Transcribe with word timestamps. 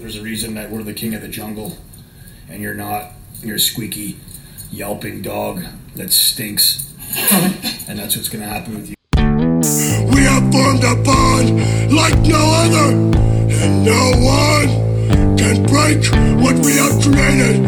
There's 0.00 0.16
a 0.16 0.22
reason 0.22 0.54
that 0.54 0.70
we're 0.70 0.82
the 0.82 0.94
king 0.94 1.14
of 1.14 1.20
the 1.20 1.28
jungle, 1.28 1.76
and 2.48 2.62
you're 2.62 2.72
not. 2.72 3.12
You're 3.42 3.56
a 3.56 3.60
squeaky, 3.60 4.18
yelping 4.72 5.20
dog 5.20 5.62
that 5.94 6.10
stinks, 6.10 6.90
and 7.86 7.98
that's 7.98 8.16
what's 8.16 8.30
gonna 8.30 8.48
happen 8.48 8.76
with 8.76 8.88
you. 8.88 8.94
We 9.14 10.22
have 10.22 10.50
formed 10.50 10.84
a 10.84 10.96
bond 11.04 11.92
like 11.92 12.18
no 12.20 12.40
other, 12.40 12.92
and 13.52 13.84
no 13.84 14.12
one 14.16 15.36
can 15.36 15.66
break 15.66 16.02
what 16.42 16.56
we 16.64 16.76
have 16.76 16.98
created. 17.02 17.60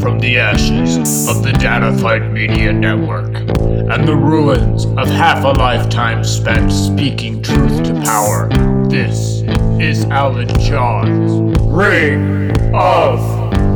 From 0.00 0.20
the 0.20 0.38
ashes 0.38 1.28
of 1.28 1.42
the 1.42 1.52
Data 1.58 1.92
Fight 1.98 2.30
Media 2.30 2.72
Network 2.72 3.41
and 3.62 4.06
the 4.06 4.16
ruins 4.16 4.84
of 4.84 5.08
half 5.08 5.44
a 5.44 5.48
lifetime 5.48 6.24
spent 6.24 6.72
speaking 6.72 7.42
truth 7.42 7.82
to 7.84 7.94
power, 8.02 8.48
this 8.88 9.42
is 9.80 10.04
Alan 10.06 10.48
Johns' 10.60 11.60
Ring 11.62 12.50
of 12.74 13.18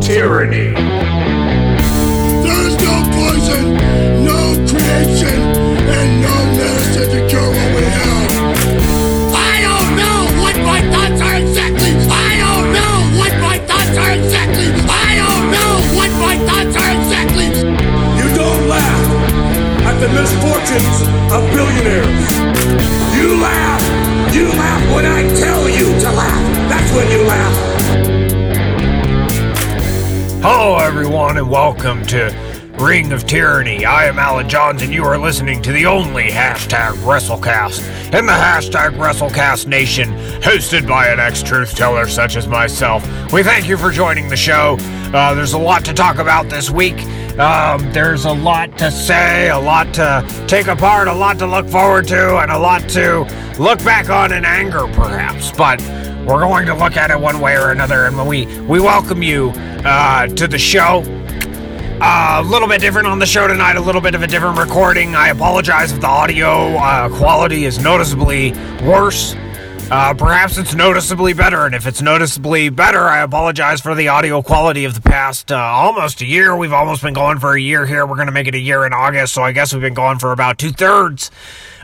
Tyranny. 0.03 0.73
There 2.43 2.67
is 2.67 2.77
no 2.81 3.03
poison, 3.13 3.75
no 4.25 4.67
creation, 4.69 5.66
misfortunes 20.17 21.03
of 21.31 21.45
billionaires. 21.53 22.07
You 23.15 23.37
laugh. 23.37 23.83
You 24.35 24.49
laugh 24.49 24.95
when 24.95 25.05
I 25.05 25.29
tell 25.39 25.69
you 25.69 25.85
to 26.01 26.11
laugh. 26.11 26.69
That's 26.71 26.93
when 26.95 27.11
you 27.11 27.23
laugh. 27.27 27.57
Hello, 30.43 30.79
everyone, 30.79 31.37
and 31.37 31.51
welcome 31.51 32.07
to 32.07 32.35
Ring 32.79 33.13
of 33.13 33.27
Tyranny. 33.27 33.85
I 33.85 34.07
am 34.07 34.19
Alan 34.19 34.49
Johns, 34.49 34.81
and 34.81 34.93
you 34.93 35.05
are 35.05 35.19
listening 35.19 35.61
to 35.63 35.73
the 35.73 35.85
only 35.85 36.29
hashtag 36.29 36.93
WrestleCast 37.05 38.15
in 38.19 38.25
the 38.25 38.33
hashtag 38.33 38.97
WrestleCast 38.97 39.67
Nation, 39.67 40.09
hosted 40.41 40.89
by 40.89 41.09
an 41.09 41.21
ex 41.21 41.43
truth 41.43 41.75
teller 41.75 42.09
such 42.09 42.37
as 42.37 42.47
myself. 42.47 43.05
We 43.33 43.43
thank 43.43 43.69
you 43.69 43.77
for 43.77 43.91
joining 43.91 44.29
the 44.29 44.37
show. 44.37 44.77
Uh, 45.13 45.35
there's 45.35 45.53
a 45.53 45.59
lot 45.59 45.85
to 45.85 45.93
talk 45.93 46.19
about 46.19 46.49
this 46.49 46.71
week. 46.71 46.97
Um, 47.39 47.93
there's 47.93 48.25
a 48.25 48.33
lot 48.33 48.79
to 48.79 48.91
say, 48.91 49.51
a 49.51 49.59
lot 49.59 49.93
to 49.95 50.27
take 50.49 50.69
apart, 50.69 51.07
a 51.07 51.13
lot 51.13 51.39
to 51.41 51.47
look 51.47 51.69
forward 51.69 52.09
to, 52.09 52.39
and 52.39 52.51
a 52.51 52.59
lot 52.59 52.89
to 52.91 53.25
look 53.59 53.79
back 53.85 54.09
on 54.09 54.33
in 54.33 54.47
anger, 54.47 54.87
perhaps. 54.95 55.53
But 55.53 55.83
we're 56.27 56.41
going 56.41 56.65
to 56.65 56.75
look 56.75 56.97
at 56.97 57.11
it 57.11 57.21
one 57.21 57.41
way 57.41 57.55
or 57.59 57.73
another, 57.73 58.07
and 58.07 58.27
we 58.27 58.47
we 58.63 58.81
welcome 58.81 59.23
you 59.23 59.51
uh, 59.85 60.29
to 60.29 60.49
the 60.49 60.59
show. 60.59 61.03
Uh, 62.01 62.43
a 62.43 62.49
little 62.49 62.69
bit 62.69 62.81
different 62.81 63.07
on 63.07 63.19
the 63.19 63.27
show 63.27 63.47
tonight, 63.47 63.77
a 63.77 63.81
little 63.81 64.01
bit 64.01 64.15
of 64.15 64.23
a 64.23 64.27
different 64.27 64.59
recording. 64.59 65.15
I 65.15 65.29
apologize 65.29 65.93
if 65.93 66.01
the 66.01 66.07
audio 66.07 66.77
uh, 66.77 67.11
quality 67.11 67.67
is 67.67 67.79
noticeably 67.79 68.53
worse. 68.83 69.35
Uh, 69.89 70.13
perhaps 70.15 70.59
it's 70.59 70.75
noticeably 70.75 71.33
better, 71.33 71.65
and 71.65 71.73
if 71.73 71.87
it's 71.87 72.03
noticeably 72.03 72.69
better, 72.69 73.03
I 73.03 73.21
apologize 73.21 73.81
for 73.81 73.95
the 73.95 74.09
audio 74.09 74.43
quality 74.43 74.85
of 74.85 74.95
the 74.95 75.01
past 75.01 75.53
uh, 75.53 75.57
almost 75.57 76.21
a 76.23 76.27
year. 76.27 76.57
We've 76.57 76.73
almost 76.73 77.03
been 77.03 77.15
going 77.15 77.39
for 77.39 77.55
a 77.55 77.61
year 77.61 77.87
here. 77.87 78.05
We're 78.05 78.17
going 78.17 78.27
to 78.27 78.33
make 78.33 78.49
it 78.49 78.57
a 78.57 78.59
year 78.59 78.85
in 78.85 78.93
August, 78.93 79.35
so 79.35 79.43
I 79.43 79.53
guess 79.53 79.73
we've 79.73 79.81
been 79.81 79.95
going 79.95 80.19
for 80.19 80.33
about 80.33 80.59
two 80.59 80.73
thirds 80.73 81.31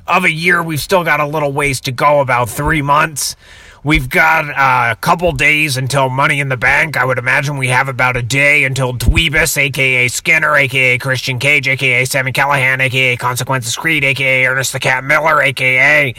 of 0.09 0.25
a 0.25 0.31
year. 0.33 0.65
We've 0.65 0.81
still 0.81 1.05
got 1.05 1.21
a 1.21 1.27
little 1.27 1.53
ways 1.53 1.81
to 1.83 1.93
go, 1.93 2.19
about 2.19 2.51
three 2.51 2.83
months. 2.83 3.37
We've 3.85 4.09
got 4.09 4.49
uh, 4.49 4.93
a 4.93 4.97
couple 4.97 5.33
days 5.33 5.77
until 5.77 6.09
Money 6.09 6.39
in 6.39 6.49
the 6.49 6.57
Bank. 6.57 6.97
I 6.97 7.05
would 7.05 7.19
imagine 7.19 7.57
we 7.57 7.67
have 7.69 7.89
about 7.89 8.17
a 8.17 8.23
day 8.23 8.63
until 8.63 8.93
Dweebus, 8.93 9.57
aka 9.57 10.07
Skinner, 10.07 10.55
aka 10.55 10.99
Christian 10.99 11.41
Cage, 11.41 11.67
aka 11.67 12.05
Sami 12.05 12.31
Callihan, 12.31 12.79
aka 12.79 13.17
Consequences 13.17 13.75
Creed, 13.75 14.05
aka 14.05 14.47
Ernest 14.47 14.73
the 14.73 14.79
Cat 14.79 15.03
Miller, 15.03 15.43
aka 15.43 16.15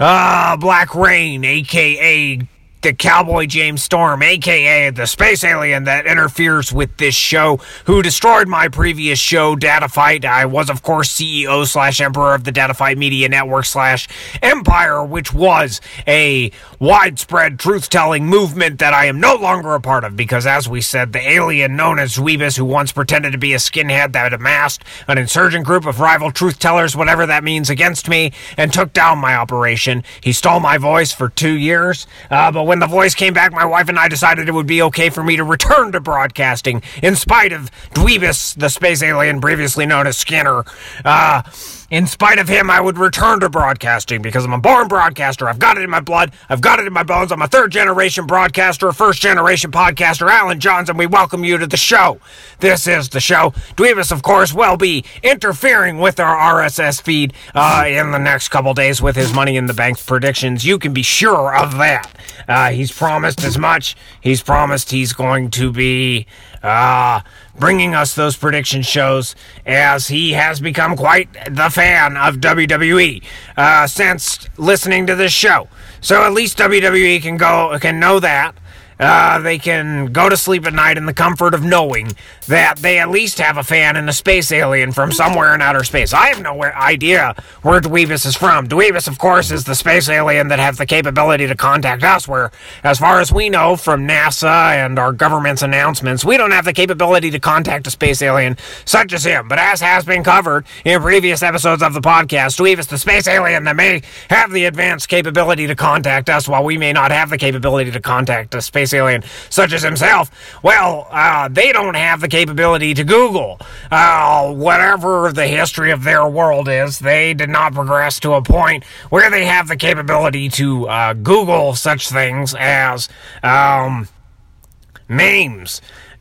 uh, 0.00 0.56
Black 0.56 0.94
Reign, 0.94 1.44
aka 1.44 2.38
the 2.84 2.92
Cowboy 2.92 3.46
James 3.46 3.82
Storm, 3.82 4.22
aka 4.22 4.90
the 4.90 5.06
space 5.06 5.42
alien 5.42 5.84
that 5.84 6.06
interferes 6.06 6.70
with 6.70 6.94
this 6.98 7.14
show, 7.14 7.58
who 7.86 8.02
destroyed 8.02 8.46
my 8.46 8.68
previous 8.68 9.18
show, 9.18 9.56
Data 9.56 9.88
Fight. 9.88 10.26
I 10.26 10.44
was, 10.44 10.68
of 10.68 10.82
course, 10.82 11.10
CEO 11.10 11.66
slash 11.66 11.98
Emperor 11.98 12.34
of 12.34 12.44
the 12.44 12.52
Data 12.52 12.74
Fight 12.74 12.98
Media 12.98 13.26
Network 13.30 13.64
slash 13.64 14.06
Empire, 14.42 15.02
which 15.02 15.32
was 15.32 15.80
a 16.06 16.52
widespread 16.78 17.58
truth 17.58 17.88
telling 17.88 18.26
movement 18.26 18.80
that 18.80 18.92
I 18.92 19.06
am 19.06 19.18
no 19.18 19.34
longer 19.34 19.74
a 19.74 19.80
part 19.80 20.04
of 20.04 20.14
because, 20.14 20.46
as 20.46 20.68
we 20.68 20.82
said, 20.82 21.14
the 21.14 21.26
alien 21.26 21.76
known 21.76 21.98
as 21.98 22.16
Dweebus, 22.16 22.58
who 22.58 22.66
once 22.66 22.92
pretended 22.92 23.32
to 23.32 23.38
be 23.38 23.54
a 23.54 23.58
skinhead 23.58 24.12
that 24.12 24.34
amassed 24.34 24.84
an 25.08 25.16
insurgent 25.16 25.64
group 25.64 25.86
of 25.86 26.00
rival 26.00 26.30
truth 26.30 26.58
tellers, 26.58 26.94
whatever 26.94 27.24
that 27.24 27.44
means, 27.44 27.70
against 27.70 28.10
me 28.10 28.32
and 28.58 28.74
took 28.74 28.92
down 28.92 29.18
my 29.18 29.34
operation. 29.34 30.04
He 30.20 30.34
stole 30.34 30.60
my 30.60 30.76
voice 30.76 31.12
for 31.12 31.30
two 31.30 31.54
years, 31.54 32.06
uh, 32.30 32.52
but 32.52 32.64
when 32.74 32.80
the 32.80 32.86
voice 32.88 33.14
came 33.14 33.32
back, 33.32 33.52
my 33.52 33.64
wife 33.64 33.88
and 33.88 33.96
I 33.96 34.08
decided 34.08 34.48
it 34.48 34.52
would 34.52 34.66
be 34.66 34.82
okay 34.82 35.08
for 35.08 35.22
me 35.22 35.36
to 35.36 35.44
return 35.44 35.92
to 35.92 36.00
broadcasting 36.00 36.82
in 37.04 37.14
spite 37.14 37.52
of 37.52 37.70
Dweebus, 37.90 38.58
the 38.58 38.68
space 38.68 39.00
alien 39.00 39.40
previously 39.40 39.86
known 39.86 40.08
as 40.08 40.16
Skinner. 40.18 40.64
Uh, 41.04 41.42
in 41.90 42.06
spite 42.06 42.38
of 42.38 42.48
him, 42.48 42.70
I 42.70 42.80
would 42.80 42.98
return 42.98 43.40
to 43.40 43.48
broadcasting 43.48 44.22
because 44.22 44.44
I'm 44.44 44.52
a 44.52 44.58
born 44.58 44.88
broadcaster. 44.88 45.48
I've 45.48 45.58
got 45.58 45.76
it 45.76 45.82
in 45.82 45.90
my 45.90 46.00
blood. 46.00 46.32
I've 46.48 46.60
got 46.60 46.78
it 46.78 46.86
in 46.86 46.92
my 46.92 47.02
bones. 47.02 47.30
I'm 47.30 47.42
a 47.42 47.46
third 47.46 47.72
generation 47.72 48.26
broadcaster, 48.26 48.90
first 48.92 49.20
generation 49.20 49.70
podcaster, 49.70 50.30
Alan 50.30 50.60
Johnson. 50.60 50.96
We 50.96 51.06
welcome 51.06 51.44
you 51.44 51.58
to 51.58 51.66
the 51.66 51.76
show. 51.76 52.20
This 52.60 52.86
is 52.86 53.10
the 53.10 53.20
show. 53.20 53.50
Dweebus, 53.76 54.12
of 54.12 54.22
course, 54.22 54.52
will 54.54 54.76
be 54.76 55.04
interfering 55.22 55.98
with 55.98 56.18
our 56.18 56.36
RSS 56.60 57.02
feed 57.02 57.32
uh, 57.54 57.84
in 57.86 58.10
the 58.12 58.18
next 58.18 58.48
couple 58.48 58.72
days 58.74 59.02
with 59.02 59.16
his 59.16 59.32
Money 59.34 59.56
in 59.56 59.66
the 59.66 59.74
Bank 59.74 60.04
predictions. 60.04 60.64
You 60.64 60.78
can 60.78 60.92
be 60.92 61.02
sure 61.02 61.54
of 61.54 61.78
that. 61.78 62.10
Uh, 62.48 62.70
he's 62.70 62.92
promised 62.92 63.44
as 63.44 63.58
much. 63.58 63.96
He's 64.20 64.42
promised 64.42 64.90
he's 64.90 65.12
going 65.12 65.50
to 65.50 65.70
be 65.70 66.26
uh, 66.64 67.20
bringing 67.56 67.94
us 67.94 68.14
those 68.14 68.36
prediction 68.36 68.82
shows 68.82 69.36
as 69.66 70.08
he 70.08 70.32
has 70.32 70.60
become 70.60 70.96
quite 70.96 71.28
the 71.48 71.68
fan 71.70 72.16
of 72.16 72.36
WWE 72.36 73.22
uh, 73.56 73.86
since 73.86 74.48
listening 74.56 75.06
to 75.06 75.14
this 75.14 75.32
show. 75.32 75.68
So 76.00 76.24
at 76.24 76.32
least 76.32 76.58
WWE 76.58 77.22
can 77.22 77.36
go 77.36 77.78
can 77.80 78.00
know 78.00 78.18
that. 78.20 78.56
Uh, 78.98 79.38
they 79.40 79.58
can 79.58 80.06
go 80.12 80.28
to 80.28 80.36
sleep 80.36 80.66
at 80.66 80.72
night 80.72 80.96
in 80.96 81.06
the 81.06 81.14
comfort 81.14 81.54
of 81.54 81.62
knowing 81.62 82.12
that 82.46 82.78
they 82.78 82.98
at 82.98 83.10
least 83.10 83.38
have 83.38 83.56
a 83.56 83.62
fan 83.62 83.96
and 83.96 84.08
a 84.08 84.12
space 84.12 84.52
alien 84.52 84.92
from 84.92 85.10
somewhere 85.10 85.54
in 85.54 85.62
outer 85.62 85.84
space. 85.84 86.12
I 86.12 86.28
have 86.28 86.42
no 86.42 86.62
idea 86.62 87.34
where 87.62 87.80
Dweebus 87.80 88.26
is 88.26 88.36
from. 88.36 88.68
Dweebus, 88.68 89.08
of 89.08 89.18
course, 89.18 89.50
is 89.50 89.64
the 89.64 89.74
space 89.74 90.08
alien 90.08 90.48
that 90.48 90.58
has 90.58 90.78
the 90.78 90.86
capability 90.86 91.46
to 91.46 91.54
contact 91.54 92.02
us, 92.02 92.28
where, 92.28 92.50
as 92.82 92.98
far 92.98 93.20
as 93.20 93.32
we 93.32 93.48
know 93.48 93.76
from 93.76 94.06
NASA 94.06 94.74
and 94.84 94.98
our 94.98 95.12
government's 95.12 95.62
announcements, 95.62 96.24
we 96.24 96.36
don't 96.36 96.50
have 96.50 96.64
the 96.64 96.72
capability 96.72 97.30
to 97.30 97.40
contact 97.40 97.86
a 97.86 97.90
space 97.90 98.20
alien 98.22 98.56
such 98.84 99.12
as 99.12 99.24
him. 99.24 99.48
But 99.48 99.58
as 99.58 99.80
has 99.80 100.04
been 100.04 100.22
covered 100.22 100.66
in 100.84 101.00
previous 101.00 101.42
episodes 101.42 101.82
of 101.82 101.94
the 101.94 102.00
podcast, 102.00 102.58
Dweebus, 102.58 102.88
the 102.88 102.98
space 102.98 103.26
alien 103.26 103.64
that 103.64 103.76
may 103.76 104.02
have 104.28 104.52
the 104.52 104.66
advanced 104.66 105.08
capability 105.08 105.66
to 105.66 105.74
contact 105.74 106.28
us, 106.28 106.48
while 106.48 106.64
we 106.64 106.76
may 106.76 106.92
not 106.92 107.10
have 107.10 107.30
the 107.30 107.38
capability 107.38 107.90
to 107.90 108.00
contact 108.00 108.54
a 108.54 108.60
space 108.60 108.83
alien 108.92 109.22
such 109.48 109.72
as 109.72 109.82
himself, 109.82 110.30
well, 110.62 111.06
uh, 111.10 111.48
they 111.48 111.72
don't 111.72 111.94
have 111.94 112.20
the 112.20 112.28
capability 112.28 112.94
to 112.94 113.04
Google. 113.04 113.58
Uh, 113.90 114.52
whatever 114.52 115.32
the 115.32 115.46
history 115.46 115.90
of 115.90 116.04
their 116.04 116.26
world 116.28 116.68
is, 116.68 116.98
they 116.98 117.34
did 117.34 117.48
not 117.48 117.72
progress 117.72 118.20
to 118.20 118.32
a 118.32 118.42
point 118.42 118.84
where 119.10 119.30
they 119.30 119.44
have 119.46 119.68
the 119.68 119.76
capability 119.76 120.48
to 120.48 120.88
uh, 120.88 121.12
Google 121.14 121.74
such 121.74 122.08
things 122.08 122.54
as 122.58 123.08
um, 123.42 124.08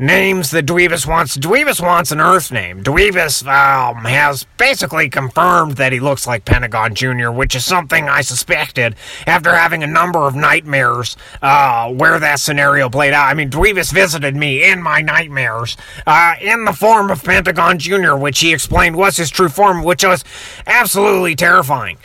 names 0.04 0.52
that 0.52 0.66
Dweebus 0.66 1.08
wants. 1.08 1.38
Dweebus 1.38 1.82
wants 1.82 2.12
an 2.12 2.20
Earth 2.20 2.52
name. 2.52 2.84
Dweebus 2.84 3.48
um, 3.48 4.04
has 4.04 4.46
basically 4.58 5.10
confirmed 5.10 5.78
that 5.78 5.94
he 5.94 6.00
looks 6.00 6.28
like 6.28 6.46
Pentagon 6.46 6.94
Jr., 6.94 7.32
which 7.32 7.56
is 7.56 7.66
something 7.66 8.10
I 8.10 8.22
suspected 8.22 8.96
after 9.26 9.56
having 9.56 9.82
a 9.82 9.88
number 9.88 10.20
of 10.20 10.36
nightmares 10.36 11.16
uh, 11.42 11.92
where 11.92 12.20
that 12.20 12.40
scenario 12.40 12.90
played 12.90 13.14
out. 13.14 13.28
I 13.28 13.34
mean, 13.34 13.50
Dweebus 13.50 13.94
visited 13.94 14.36
me 14.36 14.70
in 14.70 14.82
my 14.82 15.02
nightmares 15.02 15.78
uh, 16.06 16.36
in 16.42 16.66
the 16.66 16.74
form 16.74 17.10
of 17.10 17.24
Pentagon 17.24 17.80
Jr., 17.80 18.16
which 18.16 18.40
he 18.40 18.54
explained 18.54 18.98
was 18.98 19.18
his 19.18 19.30
true 19.30 19.50
form, 19.50 19.84
which 19.84 20.04
was 20.04 20.24
absolutely 20.68 21.36
terrifying. 21.36 21.98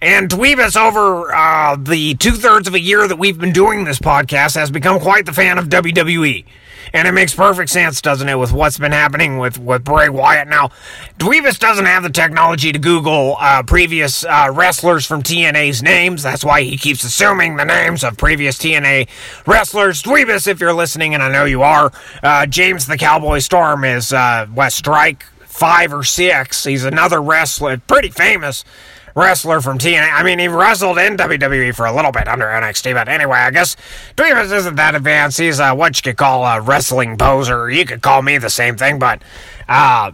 And 0.00 0.28
Dweebus, 0.28 0.76
over 0.76 1.32
uh, 1.32 1.76
the 1.76 2.14
two 2.14 2.32
thirds 2.32 2.66
of 2.66 2.74
a 2.74 2.80
year 2.80 3.06
that 3.06 3.20
we've 3.20 3.38
been 3.38 3.52
doing 3.52 3.84
this 3.84 4.00
podcast, 4.00 4.56
has 4.56 4.68
become 4.68 4.98
quite 4.98 5.26
the 5.26 5.32
fan 5.32 5.58
of 5.58 5.68
WWE. 5.68 6.44
And 6.92 7.08
it 7.08 7.12
makes 7.12 7.34
perfect 7.34 7.70
sense, 7.70 8.00
doesn't 8.02 8.28
it, 8.28 8.38
with 8.38 8.52
what's 8.52 8.78
been 8.78 8.92
happening 8.92 9.38
with, 9.38 9.58
with 9.58 9.84
Bray 9.84 10.08
Wyatt. 10.08 10.48
Now, 10.48 10.70
Dweebus 11.18 11.58
doesn't 11.58 11.86
have 11.86 12.02
the 12.02 12.10
technology 12.10 12.70
to 12.70 12.78
Google 12.78 13.36
uh, 13.40 13.62
previous 13.62 14.24
uh, 14.24 14.50
wrestlers 14.52 15.06
from 15.06 15.22
TNA's 15.22 15.82
names. 15.82 16.22
That's 16.22 16.44
why 16.44 16.62
he 16.62 16.76
keeps 16.76 17.02
assuming 17.04 17.56
the 17.56 17.64
names 17.64 18.04
of 18.04 18.16
previous 18.18 18.58
TNA 18.58 19.08
wrestlers. 19.46 20.02
Dweebus, 20.02 20.46
if 20.46 20.60
you're 20.60 20.74
listening, 20.74 21.14
and 21.14 21.22
I 21.22 21.30
know 21.32 21.44
you 21.44 21.62
are, 21.62 21.92
uh, 22.22 22.46
James 22.46 22.86
the 22.86 22.98
Cowboy 22.98 23.38
Storm 23.38 23.84
is 23.84 24.12
uh, 24.12 24.46
West 24.54 24.76
Strike 24.76 25.24
five 25.46 25.92
or 25.92 26.02
six. 26.02 26.64
He's 26.64 26.84
another 26.84 27.22
wrestler, 27.22 27.78
pretty 27.78 28.08
famous 28.08 28.64
wrestler 29.14 29.60
from 29.60 29.78
TNA. 29.78 30.12
I 30.12 30.22
mean, 30.22 30.38
he 30.38 30.48
wrestled 30.48 30.98
in 30.98 31.16
WWE 31.16 31.74
for 31.74 31.86
a 31.86 31.94
little 31.94 32.12
bit 32.12 32.28
under 32.28 32.46
NXT, 32.46 32.94
but 32.94 33.08
anyway, 33.08 33.38
I 33.38 33.50
guess 33.50 33.76
Dweebus 34.16 34.52
isn't 34.52 34.76
that 34.76 34.94
advanced. 34.94 35.38
He's 35.38 35.60
uh, 35.60 35.74
what 35.74 35.96
you 35.96 36.02
could 36.02 36.16
call 36.16 36.44
a 36.44 36.60
wrestling 36.60 37.16
poser. 37.16 37.70
You 37.70 37.84
could 37.84 38.02
call 38.02 38.22
me 38.22 38.38
the 38.38 38.50
same 38.50 38.76
thing, 38.76 38.98
but 38.98 39.22
uh, 39.68 40.12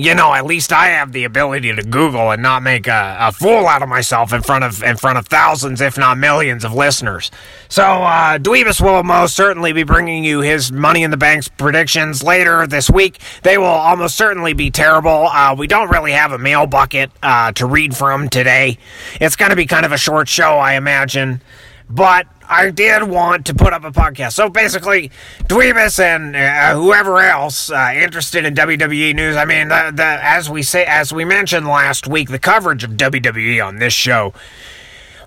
you 0.00 0.14
know, 0.14 0.32
at 0.32 0.46
least 0.46 0.72
I 0.72 0.88
have 0.88 1.12
the 1.12 1.24
ability 1.24 1.74
to 1.74 1.82
Google 1.82 2.30
and 2.30 2.42
not 2.42 2.62
make 2.62 2.86
a, 2.86 3.16
a, 3.20 3.32
fool 3.32 3.66
out 3.66 3.82
of 3.82 3.88
myself 3.88 4.32
in 4.32 4.40
front 4.40 4.64
of 4.64 4.82
in 4.82 4.96
front 4.96 5.18
of 5.18 5.26
thousands, 5.26 5.80
if 5.80 5.98
not 5.98 6.16
millions, 6.16 6.64
of 6.64 6.72
listeners. 6.72 7.30
So, 7.68 7.82
uh, 7.82 8.38
Dweebus 8.38 8.80
will 8.80 9.02
most 9.02 9.36
certainly 9.36 9.72
be 9.72 9.82
bringing 9.82 10.24
you 10.24 10.40
his 10.40 10.72
Money 10.72 11.02
in 11.02 11.10
the 11.10 11.18
Bank's 11.18 11.48
predictions 11.48 12.22
later 12.22 12.66
this 12.66 12.88
week. 12.88 13.20
They 13.42 13.58
will 13.58 13.66
almost 13.66 14.16
certainly 14.16 14.54
be 14.54 14.70
terrible. 14.70 15.26
Uh, 15.26 15.54
we 15.58 15.66
don't 15.66 15.90
really 15.90 16.12
have 16.12 16.32
a 16.32 16.38
mail 16.38 16.66
bucket 16.66 17.10
uh, 17.22 17.52
to 17.52 17.66
read 17.66 17.94
from 17.94 18.30
today. 18.30 18.78
It's 19.20 19.36
going 19.36 19.50
to 19.50 19.56
be 19.56 19.66
kind 19.66 19.84
of 19.84 19.92
a 19.92 19.98
short 19.98 20.28
show, 20.28 20.56
I 20.56 20.74
imagine. 20.74 21.42
But 21.90 22.28
I 22.48 22.70
did 22.70 23.02
want 23.02 23.46
to 23.46 23.54
put 23.54 23.72
up 23.72 23.84
a 23.84 23.90
podcast. 23.90 24.32
So 24.32 24.48
basically, 24.48 25.10
Dweebus 25.44 25.98
and 25.98 26.36
uh, 26.36 26.74
whoever 26.74 27.18
else 27.18 27.70
uh, 27.70 27.92
interested 27.94 28.44
in 28.44 28.54
WWE 28.54 29.14
news. 29.14 29.36
I 29.36 29.44
mean, 29.44 29.68
the, 29.68 29.92
the, 29.94 30.04
as 30.04 30.48
we 30.48 30.62
say, 30.62 30.84
as 30.84 31.12
we 31.12 31.24
mentioned 31.24 31.66
last 31.66 32.06
week, 32.06 32.30
the 32.30 32.38
coverage 32.38 32.84
of 32.84 32.92
WWE 32.92 33.64
on 33.64 33.76
this 33.76 33.92
show 33.92 34.32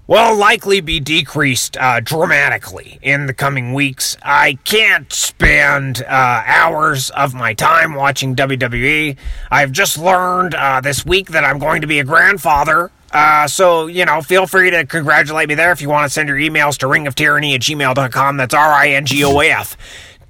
will 0.05 0.35
likely 0.35 0.81
be 0.81 0.99
decreased 0.99 1.77
uh, 1.77 1.99
dramatically 2.01 2.99
in 3.01 3.25
the 3.25 3.33
coming 3.33 3.73
weeks. 3.73 4.17
I 4.21 4.57
can't 4.63 5.11
spend 5.11 6.03
uh, 6.03 6.43
hours 6.45 7.09
of 7.11 7.33
my 7.33 7.53
time 7.53 7.93
watching 7.93 8.35
WWE. 8.35 9.17
I've 9.49 9.71
just 9.71 9.97
learned 9.97 10.55
uh, 10.55 10.81
this 10.81 11.05
week 11.05 11.29
that 11.29 11.43
I'm 11.43 11.59
going 11.59 11.81
to 11.81 11.87
be 11.87 11.99
a 11.99 12.03
grandfather 12.03 12.91
uh, 13.13 13.47
so, 13.47 13.87
you 13.87 14.05
know, 14.05 14.21
feel 14.21 14.47
free 14.47 14.71
to 14.71 14.85
congratulate 14.85 15.47
me 15.47 15.55
there 15.55 15.71
if 15.71 15.81
you 15.81 15.89
want 15.89 16.05
to 16.05 16.09
send 16.09 16.27
your 16.27 16.37
emails 16.37 16.77
to 16.79 16.87
ringoftyranny 16.87 17.53
at 17.53 17.61
gmail.com. 17.61 18.37
That's 18.37 18.53
R 18.53 18.71
I 18.73 18.89
N 18.89 19.05
G 19.05 19.23
O 19.23 19.39
A 19.39 19.51
F 19.51 19.77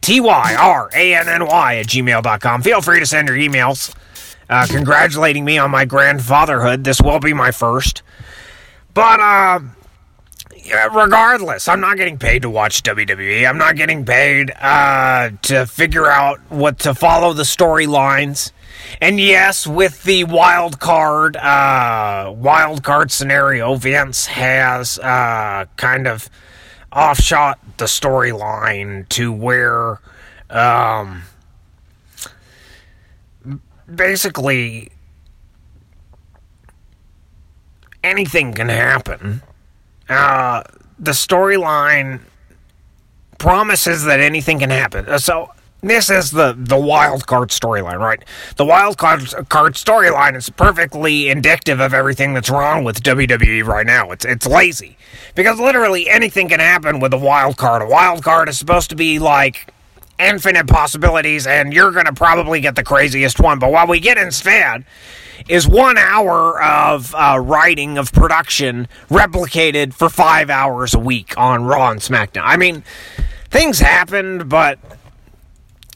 T 0.01 0.19
Y 0.19 0.56
R 0.59 0.89
A 0.94 1.15
N 1.15 1.30
N 1.30 1.45
Y 1.47 1.75
at 1.77 1.88
gmail.com. 1.88 2.62
Feel 2.62 2.81
free 2.81 3.00
to 3.00 3.06
send 3.06 3.30
your 3.30 3.38
emails 3.38 3.95
uh, 4.50 4.68
congratulating 4.68 5.45
me 5.45 5.57
on 5.57 5.71
my 5.71 5.85
grandfatherhood. 5.85 6.83
This 6.83 7.01
will 7.01 7.19
be 7.19 7.33
my 7.33 7.51
first. 7.51 8.03
But, 8.94 9.19
uh, 9.19 9.59
regardless, 10.94 11.68
I'm 11.68 11.80
not 11.80 11.97
getting 11.97 12.19
paid 12.19 12.41
to 12.44 12.50
watch 12.50 12.83
WWE. 12.83 13.47
I'm 13.47 13.57
not 13.57 13.75
getting 13.75 14.06
paid 14.06 14.51
uh, 14.59 15.31
to 15.44 15.65
figure 15.65 16.06
out 16.06 16.39
what 16.50 16.80
to 16.80 16.94
follow 16.94 17.33
the 17.33 17.44
storylines. 17.44 18.51
And 19.01 19.19
yes, 19.19 19.65
with 19.67 20.03
the 20.03 20.23
wild 20.23 20.79
card, 20.79 21.35
uh, 21.35 22.31
wild 22.35 22.83
card 22.83 23.11
scenario, 23.11 23.75
Vince 23.75 24.27
has 24.27 24.99
uh, 24.99 25.65
kind 25.75 26.07
of 26.07 26.29
offshot 26.91 27.59
the 27.77 27.85
storyline 27.85 29.07
to 29.09 29.33
where, 29.33 29.99
um, 30.49 31.23
basically 33.93 34.91
anything 38.03 38.53
can 38.53 38.69
happen. 38.69 39.41
Uh, 40.07 40.63
the 40.99 41.11
storyline 41.11 42.19
promises 43.37 44.03
that 44.03 44.19
anything 44.19 44.59
can 44.59 44.69
happen. 44.69 45.17
So 45.19 45.51
this 45.83 46.09
is 46.09 46.31
the 46.31 46.56
the 46.57 46.77
wild 46.77 47.27
card 47.27 47.50
storyline, 47.50 48.00
right? 48.00 48.24
The 48.56 48.65
wild 48.65 48.97
card 48.97 49.21
card 49.50 49.74
storyline 49.74 50.35
is 50.35 50.50
perfectly 50.50 51.30
indicative 51.30 51.80
of 51.80 51.94
everything 51.94 52.33
that's 52.33 52.50
wrong 52.50 52.83
with 52.83 53.03
WWE 53.03 53.65
right 53.65 53.85
now. 53.85 54.12
It's 54.12 54.25
it's 54.25 54.47
lazy 54.47 54.97
because 55.35 55.59
literally 55.59 56.09
anything 56.09 56.50
can 56.50 56.59
happen 56.59 57.00
with 57.00 57.13
a 57.13 57.18
wild 57.18 57.57
card. 57.57 57.81
A 57.81 57.88
wild 57.88 58.24
card 58.24 58.50
is 58.50 58.57
supposed 58.57 58.89
to 58.91 58.95
be 58.95 59.19
like 59.19 59.74
infinite 60.19 60.68
possibilities, 60.68 61.45
and 61.45 61.74
you're 61.74 61.91
to 61.91 62.13
probably 62.13 62.62
get 62.62 62.75
the 62.75 62.83
craziest 62.83 63.39
one. 63.39 63.59
But 63.59 63.71
what 63.71 63.89
we 63.89 64.00
get 64.00 64.18
instead 64.18 64.85
is 65.50 65.68
one 65.68 65.97
hour 65.97 66.62
of 66.63 67.13
uh, 67.15 67.39
writing 67.44 67.97
of 67.97 68.13
production 68.13 68.88
replicated 69.09 69.94
for 69.94 70.09
five 70.09 70.50
hours 70.50 70.94
a 70.94 71.00
week 71.00 71.38
on 71.38 71.65
Raw 71.65 71.91
and 71.91 72.00
SmackDown. 72.00 72.44
I 72.45 72.57
mean, 72.57 72.83
things 73.50 73.80
happened, 73.80 74.47
but 74.47 74.80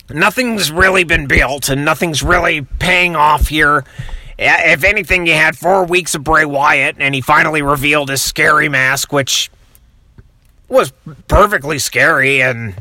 nothing's 0.09 0.71
really 0.71 1.03
been 1.03 1.27
built 1.27 1.69
and 1.69 1.83
nothing's 1.85 2.23
really 2.23 2.61
paying 2.79 3.15
off 3.15 3.47
here. 3.47 3.83
If 4.39 4.83
anything, 4.83 5.25
you 5.25 5.33
had 5.33 5.57
four 5.57 5.83
weeks 5.85 6.13
of 6.13 6.23
Bray 6.23 6.45
Wyatt, 6.45 6.97
and 6.99 7.15
he 7.15 7.21
finally 7.21 7.63
revealed 7.63 8.09
his 8.09 8.21
scary 8.21 8.69
mask, 8.69 9.11
which 9.11 9.49
was 10.69 10.93
perfectly 11.27 11.79
scary 11.79 12.41
and 12.41 12.75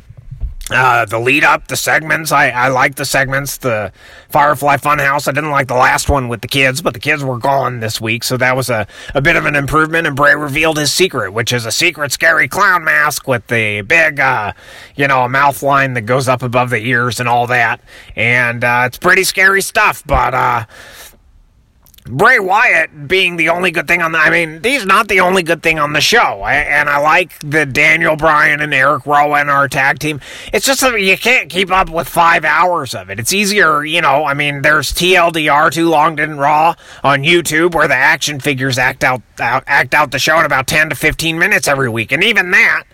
uh, 0.70 1.04
the 1.04 1.18
lead 1.18 1.44
up, 1.44 1.68
the 1.68 1.76
segments, 1.76 2.32
I, 2.32 2.48
I 2.48 2.68
like 2.68 2.96
the 2.96 3.04
segments. 3.04 3.58
The 3.58 3.92
Firefly 4.30 4.78
Funhouse, 4.78 5.28
I 5.28 5.32
didn't 5.32 5.52
like 5.52 5.68
the 5.68 5.74
last 5.74 6.08
one 6.08 6.26
with 6.28 6.40
the 6.40 6.48
kids, 6.48 6.82
but 6.82 6.92
the 6.92 6.98
kids 6.98 7.22
were 7.22 7.38
gone 7.38 7.78
this 7.78 8.00
week, 8.00 8.24
so 8.24 8.36
that 8.36 8.56
was 8.56 8.68
a, 8.68 8.86
a 9.14 9.22
bit 9.22 9.36
of 9.36 9.46
an 9.46 9.54
improvement. 9.54 10.08
And 10.08 10.16
Bray 10.16 10.34
revealed 10.34 10.78
his 10.78 10.92
secret, 10.92 11.32
which 11.32 11.52
is 11.52 11.66
a 11.66 11.70
secret 11.70 12.10
scary 12.10 12.48
clown 12.48 12.82
mask 12.82 13.28
with 13.28 13.46
the 13.46 13.82
big, 13.82 14.18
uh, 14.18 14.54
you 14.96 15.06
know, 15.06 15.28
mouth 15.28 15.62
line 15.62 15.94
that 15.94 16.02
goes 16.02 16.26
up 16.26 16.42
above 16.42 16.70
the 16.70 16.78
ears 16.78 17.20
and 17.20 17.28
all 17.28 17.46
that. 17.46 17.80
And 18.16 18.64
uh, 18.64 18.84
it's 18.86 18.98
pretty 18.98 19.22
scary 19.22 19.62
stuff, 19.62 20.02
but 20.04 20.34
uh, 20.34 20.64
Bray 22.08 22.38
Wyatt 22.38 23.08
being 23.08 23.36
the 23.36 23.48
only 23.48 23.70
good 23.70 23.88
thing 23.88 24.00
on 24.00 24.12
the. 24.12 24.18
I 24.18 24.30
mean, 24.30 24.60
he's 24.62 24.86
not 24.86 25.08
the 25.08 25.20
only 25.20 25.42
good 25.42 25.62
thing 25.62 25.78
on 25.78 25.92
the 25.92 26.00
show. 26.00 26.44
and 26.44 26.88
I 26.88 26.98
like 26.98 27.38
the 27.40 27.66
Daniel 27.66 28.16
Bryan 28.16 28.60
and 28.60 28.72
Eric 28.72 29.06
Rowan, 29.06 29.48
our 29.48 29.68
tag 29.68 29.98
team. 29.98 30.20
It's 30.52 30.66
just 30.66 30.80
that 30.80 31.00
you 31.00 31.16
can't 31.16 31.50
keep 31.50 31.70
up 31.70 31.90
with 31.90 32.08
five 32.08 32.44
hours 32.44 32.94
of 32.94 33.10
it. 33.10 33.18
It's 33.18 33.32
easier, 33.32 33.84
you 33.84 34.00
know. 34.00 34.24
I 34.24 34.34
mean, 34.34 34.62
there's 34.62 34.92
TLDR, 34.92 35.72
Too 35.72 35.88
Long 35.88 36.16
Didn't 36.16 36.38
Raw, 36.38 36.74
on 37.02 37.22
YouTube, 37.22 37.74
where 37.74 37.88
the 37.88 37.94
action 37.94 38.40
figures 38.40 38.78
act 38.78 39.02
out, 39.02 39.22
out 39.40 39.64
act 39.66 39.94
out 39.94 40.10
the 40.12 40.18
show 40.18 40.38
in 40.38 40.46
about 40.46 40.66
10 40.66 40.90
to 40.90 40.94
15 40.94 41.38
minutes 41.38 41.66
every 41.66 41.88
week. 41.88 42.12
And 42.12 42.22
even 42.22 42.50
that 42.52 42.84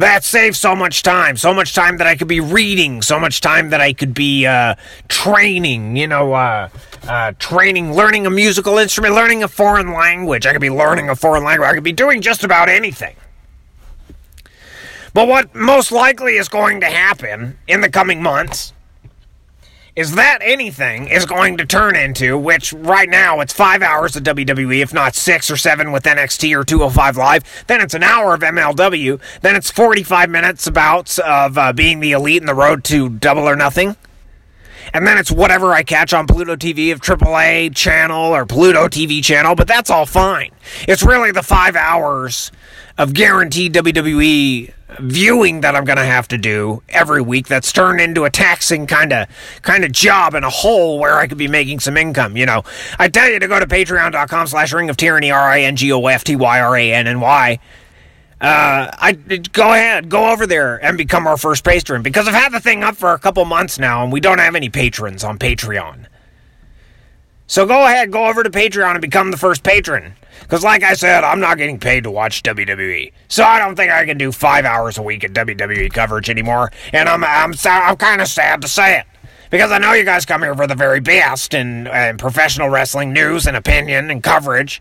that 0.00 0.24
saves 0.24 0.58
so 0.58 0.74
much 0.74 1.02
time, 1.02 1.36
so 1.36 1.52
much 1.52 1.74
time 1.74 1.98
that 1.98 2.06
I 2.06 2.16
could 2.16 2.28
be 2.28 2.40
reading, 2.40 3.02
so 3.02 3.20
much 3.20 3.40
time 3.40 3.70
that 3.70 3.80
I 3.80 3.92
could 3.92 4.14
be 4.14 4.46
uh, 4.46 4.74
training, 5.08 5.96
you 5.96 6.06
know, 6.06 6.32
uh, 6.32 6.68
uh, 7.06 7.32
training, 7.38 7.92
learning 7.94 8.26
a 8.26 8.30
musical 8.30 8.78
instrument, 8.78 9.14
learning 9.14 9.42
a 9.42 9.48
foreign 9.48 9.92
language. 9.92 10.46
I 10.46 10.52
could 10.52 10.60
be 10.60 10.70
learning 10.70 11.10
a 11.10 11.16
foreign 11.16 11.44
language. 11.44 11.68
I 11.68 11.74
could 11.74 11.84
be 11.84 11.92
doing 11.92 12.22
just 12.22 12.44
about 12.44 12.68
anything. 12.68 13.16
But 15.12 15.28
what 15.28 15.54
most 15.54 15.92
likely 15.92 16.36
is 16.36 16.48
going 16.48 16.80
to 16.80 16.86
happen 16.86 17.58
in 17.66 17.80
the 17.80 17.90
coming 17.90 18.22
months 18.22 18.72
is 19.96 20.12
that 20.12 20.38
anything 20.42 21.08
is 21.08 21.26
going 21.26 21.56
to 21.58 21.66
turn 21.66 21.96
into, 21.96 22.38
which 22.38 22.72
right 22.72 23.08
now 23.08 23.40
it's 23.40 23.52
five 23.52 23.82
hours 23.82 24.16
of 24.16 24.22
WWE, 24.22 24.82
if 24.82 24.94
not 24.94 25.14
six 25.14 25.50
or 25.50 25.56
seven 25.56 25.92
with 25.92 26.04
NXT 26.04 26.56
or 26.56 26.64
205 26.64 27.16
Live. 27.16 27.64
Then 27.66 27.80
it's 27.80 27.94
an 27.94 28.02
hour 28.02 28.34
of 28.34 28.40
MLW. 28.40 29.20
Then 29.40 29.56
it's 29.56 29.70
45 29.70 30.30
minutes 30.30 30.66
about 30.66 31.18
of 31.18 31.58
uh, 31.58 31.72
being 31.72 32.00
the 32.00 32.12
elite 32.12 32.42
in 32.42 32.46
the 32.46 32.54
road 32.54 32.84
to 32.84 33.08
double 33.08 33.48
or 33.48 33.56
nothing. 33.56 33.96
And 34.92 35.06
then 35.06 35.18
it's 35.18 35.30
whatever 35.30 35.72
I 35.72 35.82
catch 35.82 36.12
on 36.12 36.26
Pluto 36.26 36.56
TV 36.56 36.92
of 36.92 37.00
AAA 37.00 37.74
channel 37.74 38.34
or 38.34 38.46
Pluto 38.46 38.88
TV 38.88 39.22
channel, 39.22 39.54
but 39.54 39.68
that's 39.68 39.90
all 39.90 40.06
fine. 40.06 40.50
It's 40.88 41.02
really 41.02 41.30
the 41.30 41.42
five 41.42 41.76
hours 41.76 42.50
of 42.98 43.14
guaranteed 43.14 43.74
WWE 43.74 44.72
viewing 44.98 45.60
that 45.60 45.76
I'm 45.76 45.84
going 45.84 45.98
to 45.98 46.04
have 46.04 46.26
to 46.28 46.38
do 46.38 46.82
every 46.88 47.22
week 47.22 47.48
that's 47.48 47.72
turned 47.72 48.00
into 48.00 48.24
a 48.24 48.30
taxing 48.30 48.86
kind 48.86 49.12
of 49.12 49.28
kind 49.62 49.84
of 49.84 49.92
job 49.92 50.34
in 50.34 50.44
a 50.44 50.50
hole 50.50 50.98
where 50.98 51.18
I 51.18 51.26
could 51.26 51.38
be 51.38 51.48
making 51.48 51.80
some 51.80 51.96
income, 51.96 52.36
you 52.36 52.46
know. 52.46 52.62
I 52.98 53.08
tell 53.08 53.30
you 53.30 53.38
to 53.38 53.48
go 53.48 53.60
to 53.60 53.66
patreon.com 53.66 54.46
slash 54.46 54.72
ring 54.72 54.90
of 54.90 54.96
tyranny, 54.96 55.30
R-I-N-G-O-F-T-Y-R-A-N-N-Y. 55.30 57.58
Uh, 58.40 58.90
I 58.98 59.12
go 59.12 59.74
ahead, 59.74 60.08
go 60.08 60.32
over 60.32 60.46
there 60.46 60.82
and 60.82 60.96
become 60.96 61.26
our 61.26 61.36
first 61.36 61.62
patron 61.62 62.02
because 62.02 62.26
I've 62.26 62.32
had 62.32 62.52
the 62.52 62.60
thing 62.60 62.82
up 62.82 62.96
for 62.96 63.12
a 63.12 63.18
couple 63.18 63.44
months 63.44 63.78
now 63.78 64.02
and 64.02 64.10
we 64.10 64.20
don't 64.20 64.38
have 64.38 64.54
any 64.54 64.70
patrons 64.70 65.22
on 65.22 65.38
Patreon. 65.38 66.06
So 67.50 67.66
go 67.66 67.84
ahead, 67.84 68.12
go 68.12 68.26
over 68.26 68.44
to 68.44 68.48
Patreon 68.48 68.92
and 68.92 69.00
become 69.00 69.32
the 69.32 69.36
first 69.36 69.64
patron. 69.64 70.14
Because, 70.38 70.62
like 70.62 70.84
I 70.84 70.94
said, 70.94 71.24
I'm 71.24 71.40
not 71.40 71.58
getting 71.58 71.80
paid 71.80 72.04
to 72.04 72.10
watch 72.10 72.44
WWE, 72.44 73.12
so 73.26 73.42
I 73.42 73.58
don't 73.58 73.74
think 73.74 73.90
I 73.90 74.06
can 74.06 74.16
do 74.16 74.30
five 74.30 74.64
hours 74.64 74.98
a 74.98 75.02
week 75.02 75.24
of 75.24 75.32
WWE 75.32 75.92
coverage 75.92 76.30
anymore. 76.30 76.70
And 76.92 77.08
I'm 77.08 77.24
I'm 77.24 77.52
I'm 77.64 77.96
kind 77.96 78.20
of 78.20 78.28
sad 78.28 78.62
to 78.62 78.68
say 78.68 79.00
it 79.00 79.06
because 79.50 79.72
I 79.72 79.78
know 79.78 79.94
you 79.94 80.04
guys 80.04 80.24
come 80.24 80.42
here 80.42 80.54
for 80.54 80.68
the 80.68 80.76
very 80.76 81.00
best 81.00 81.52
in, 81.52 81.88
in 81.88 82.18
professional 82.18 82.68
wrestling 82.68 83.12
news 83.12 83.48
and 83.48 83.56
opinion 83.56 84.12
and 84.12 84.22
coverage. 84.22 84.80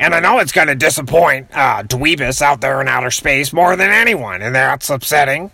And 0.00 0.14
I 0.14 0.20
know 0.20 0.38
it's 0.38 0.52
going 0.52 0.68
to 0.68 0.74
disappoint 0.74 1.48
uh, 1.52 1.82
Dweebus 1.82 2.40
out 2.40 2.62
there 2.62 2.80
in 2.80 2.88
outer 2.88 3.10
space 3.10 3.52
more 3.52 3.76
than 3.76 3.90
anyone, 3.90 4.40
and 4.40 4.54
that's 4.54 4.88
upsetting. 4.88 5.50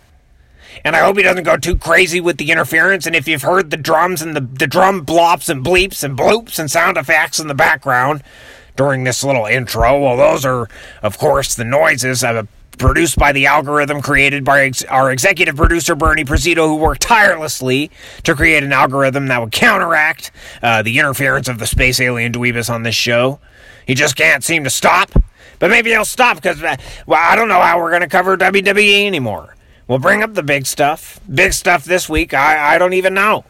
And 0.83 0.95
I 0.95 0.99
hope 0.99 1.17
he 1.17 1.23
doesn't 1.23 1.43
go 1.43 1.57
too 1.57 1.75
crazy 1.75 2.19
with 2.19 2.37
the 2.37 2.51
interference. 2.51 3.05
And 3.05 3.15
if 3.15 3.27
you've 3.27 3.41
heard 3.41 3.69
the 3.69 3.77
drums 3.77 4.21
and 4.21 4.35
the, 4.35 4.41
the 4.41 4.67
drum 4.67 5.05
blops 5.05 5.49
and 5.49 5.65
bleeps 5.65 6.03
and 6.03 6.17
bloops 6.17 6.59
and 6.59 6.69
sound 6.69 6.97
effects 6.97 7.39
in 7.39 7.47
the 7.47 7.55
background 7.55 8.23
during 8.75 9.03
this 9.03 9.23
little 9.23 9.45
intro, 9.45 9.99
well, 10.01 10.17
those 10.17 10.45
are, 10.45 10.67
of 11.01 11.17
course, 11.17 11.55
the 11.55 11.63
noises 11.63 12.23
of 12.23 12.47
produced 12.77 13.17
by 13.17 13.31
the 13.31 13.45
algorithm 13.45 14.01
created 14.01 14.43
by 14.43 14.63
ex- 14.63 14.83
our 14.85 15.11
executive 15.11 15.55
producer 15.55 15.95
Bernie 15.95 16.25
Prezito, 16.25 16.67
who 16.67 16.75
worked 16.75 17.01
tirelessly 17.01 17.91
to 18.23 18.33
create 18.33 18.63
an 18.63 18.73
algorithm 18.73 19.27
that 19.27 19.39
would 19.39 19.51
counteract 19.51 20.31
uh, 20.63 20.81
the 20.81 20.97
interference 20.97 21.47
of 21.47 21.59
the 21.59 21.67
space 21.67 21.99
alien 21.99 22.31
Dweebus 22.31 22.73
on 22.73 22.81
this 22.83 22.95
show. 22.95 23.39
He 23.85 23.93
just 23.93 24.15
can't 24.15 24.43
seem 24.43 24.63
to 24.63 24.69
stop. 24.69 25.11
But 25.59 25.69
maybe 25.69 25.91
he'll 25.91 26.03
stop 26.03 26.35
because, 26.35 26.61
uh, 26.61 26.75
well, 27.05 27.21
I 27.21 27.37
don't 27.37 27.47
know 27.47 27.61
how 27.61 27.79
we're 27.79 27.89
going 27.89 28.01
to 28.01 28.09
cover 28.09 28.35
WWE 28.35 29.05
anymore. 29.05 29.55
We'll 29.93 29.99
bring 29.99 30.23
up 30.23 30.33
the 30.33 30.41
big 30.41 30.65
stuff. 30.65 31.19
Big 31.31 31.53
stuff 31.53 31.85
this 31.85 32.09
week, 32.09 32.33
I, 32.33 32.73
I 32.73 32.77
don't 32.79 32.93
even 32.93 33.13
know. 33.13 33.45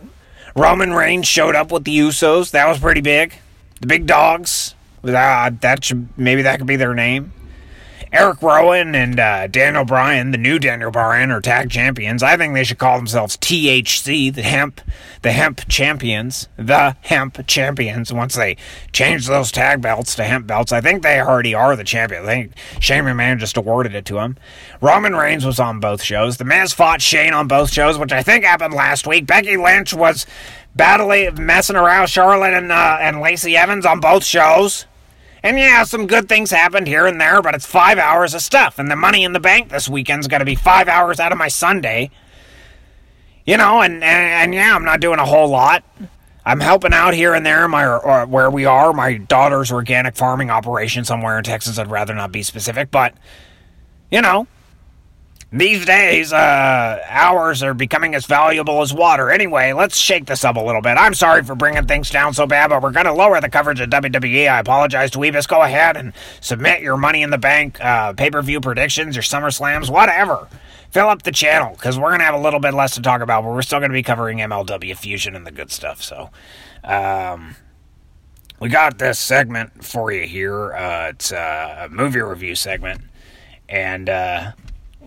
Roman 0.58 0.92
Reigns 0.92 1.26
showed 1.26 1.56
up 1.56 1.72
with 1.72 1.86
the 1.86 1.98
Usos. 1.98 2.52
That 2.52 2.68
was 2.68 2.80
pretty 2.80 3.00
big. 3.00 3.36
The 3.80 3.88
big 3.88 4.08
dogs. 4.08 4.76
Uh, 5.06 5.52
that 5.62 5.86
should, 5.86 6.10
maybe 6.18 6.42
that 6.42 6.58
could 6.58 6.68
be 6.68 6.76
their 6.76 6.94
name. 6.94 7.32
Eric 8.14 8.44
Rowan 8.44 8.94
and 8.94 9.20
uh, 9.20 9.48
Daniel 9.48 9.86
Bryan, 9.86 10.30
the 10.30 10.38
new 10.38 10.60
Daniel 10.60 10.92
Bryan, 10.92 11.32
are 11.32 11.42
tag 11.42 11.72
champions. 11.72 12.22
I 12.22 12.38
think 12.38 12.54
they 12.54 12.64
should 12.64 12.78
call 12.78 12.98
themselves 12.98 13.38
THC, 13.38 14.32
the 14.32 14.44
hemp, 14.44 14.82
the 15.24 15.32
hemp 15.32 15.68
champions, 15.68 16.48
the 16.56 16.96
hemp 17.02 17.48
champions. 17.48 18.14
Once 18.14 18.36
they 18.36 18.56
change 18.92 19.26
those 19.26 19.52
tag 19.52 19.82
belts 19.82 20.14
to 20.14 20.26
hemp 20.26 20.46
belts, 20.46 20.72
I 20.72 20.80
think 20.80 21.02
they 21.02 21.20
already 21.20 21.56
are 21.56 21.76
the 21.76 21.84
champion. 21.84 22.22
I 22.22 22.28
think 22.28 22.52
Shane 22.80 23.06
McMahon 23.06 23.40
just 23.40 23.58
awarded 23.58 23.96
it 23.96 24.06
to 24.06 24.20
him. 24.20 24.38
Roman 24.80 25.16
Reigns 25.16 25.44
was 25.44 25.60
on 25.60 25.80
both 25.80 26.04
shows. 26.04 26.38
The 26.38 26.46
Miz 26.46 26.72
fought 26.72 27.02
Shane 27.02 27.34
on 27.34 27.48
both 27.48 27.72
shows, 27.72 27.98
which 27.98 28.12
I 28.12 28.22
think 28.22 28.46
happened 28.46 28.76
last 28.76 29.08
week. 29.08 29.26
Becky 29.26 29.58
Lynch 29.58 29.92
was 29.92 30.28
battling, 30.76 31.44
messing 31.44 31.78
around 31.78 32.10
Charlotte 32.10 32.54
and 32.54 32.72
uh, 32.72 32.98
and 33.02 33.22
Lacey 33.22 33.58
Evans 33.58 33.88
on 33.88 34.00
both 34.00 34.24
shows. 34.24 34.86
And 35.44 35.60
yeah, 35.60 35.84
some 35.84 36.08
good 36.08 36.30
things 36.30 36.52
happened 36.52 36.88
here 36.88 37.06
and 37.06 37.20
there, 37.20 37.42
but 37.42 37.54
it's 37.54 37.66
five 37.66 37.98
hours 37.98 38.34
of 38.34 38.42
stuff. 38.42 38.80
And 38.80 38.90
the 38.90 38.96
money 38.96 39.26
in 39.26 39.34
the 39.34 39.42
bank 39.42 39.70
this 39.70 39.90
weekend's 39.90 40.28
to 40.40 40.46
be 40.46 40.56
five 40.56 40.88
hours 40.88 41.20
out 41.20 41.34
of 41.34 41.38
my 41.38 41.50
Sunday. 41.50 42.12
You 43.46 43.58
know, 43.58 43.82
and, 43.82 43.96
and, 43.96 44.04
and, 44.04 44.54
yeah, 44.56 44.74
I'm 44.74 44.86
not 44.86 45.02
doing 45.02 45.20
a 45.20 45.26
whole 45.26 45.50
lot. 45.50 45.84
I'm 46.46 46.62
helping 46.62 46.94
out 46.94 47.14
here 47.14 47.34
and 47.34 47.46
there 47.46 47.68
my 47.68 47.86
or 47.86 48.26
where 48.26 48.50
we 48.50 48.66
are, 48.66 48.94
my 48.94 49.18
daughter's 49.18 49.72
organic 49.72 50.16
farming 50.16 50.50
operation 50.50 51.04
somewhere 51.04 51.38
in 51.38 51.44
Texas. 51.44 51.78
I'd 51.78 51.92
rather 51.92 52.14
not 52.14 52.32
be 52.32 52.44
specific, 52.44 52.90
but 52.90 53.14
you 54.12 54.22
know, 54.22 54.48
these 55.54 55.86
days, 55.86 56.34
uh, 56.34 57.00
hours 57.08 57.62
are 57.62 57.76
becoming 57.76 58.16
as 58.16 58.26
valuable 58.26 58.82
as 58.82 58.92
water. 58.92 59.30
Anyway, 59.30 59.72
let's 59.72 59.96
shake 59.96 60.26
this 60.26 60.44
up 60.44 60.56
a 60.56 60.60
little 60.60 60.82
bit. 60.82 60.98
I'm 60.98 61.14
sorry 61.14 61.44
for 61.44 61.54
bringing 61.54 61.86
things 61.86 62.10
down 62.10 62.34
so 62.34 62.48
bad, 62.48 62.70
but 62.72 62.82
we're 62.82 62.92
going 62.92 63.06
to 63.06 63.14
lower 63.14 63.40
the 63.40 63.50
coverage 63.50 63.80
of 63.80 63.92
WWE. 63.92 64.50
I 64.50 64.60
apologize 64.60 65.12
to 65.12 65.20
Dweebus. 65.20 65.48
Go 65.48 65.62
ahead 65.62 65.96
and 65.96 66.14
submit 66.42 66.82
your 66.82 66.98
money 66.98 67.22
in 67.22 67.30
the 67.30 67.38
bank, 67.38 67.80
uh, 67.80 68.14
pay 68.14 68.32
per 68.32 68.42
view 68.42 68.62
predictions, 68.62 69.16
your 69.16 69.22
Summer 69.22 69.52
Slams, 69.52 69.92
whatever. 69.92 70.48
Fill 70.90 71.08
up 71.08 71.22
the 71.22 71.32
channel 71.32 71.74
because 71.74 72.00
we're 72.00 72.10
going 72.10 72.22
to 72.22 72.26
have 72.26 72.36
a 72.36 72.42
little 72.42 72.60
bit 72.60 72.74
less 72.74 72.96
to 72.96 73.02
talk 73.04 73.22
about, 73.22 73.44
but 73.44 73.54
we're 73.54 73.62
still 73.62 73.80
going 73.80 73.92
to 73.92 73.94
be 73.94 74.04
covering 74.04 74.40
MLW 74.40 74.98
Fusion 74.98 75.36
and 75.36 75.46
the 75.46 75.52
good 75.52 75.72
stuff. 75.72 76.02
So, 76.02 76.32
um, 76.84 77.56
we 78.60 78.70
got 78.70 78.98
this 78.98 79.20
segment 79.20 79.84
for 79.84 80.12
you 80.12 80.26
here. 80.26 80.74
Uh, 80.74 81.10
it's 81.10 81.32
a 81.32 81.90
movie 81.92 82.22
review 82.22 82.56
segment. 82.56 83.02
And, 83.70 84.10
uh, 84.10 84.54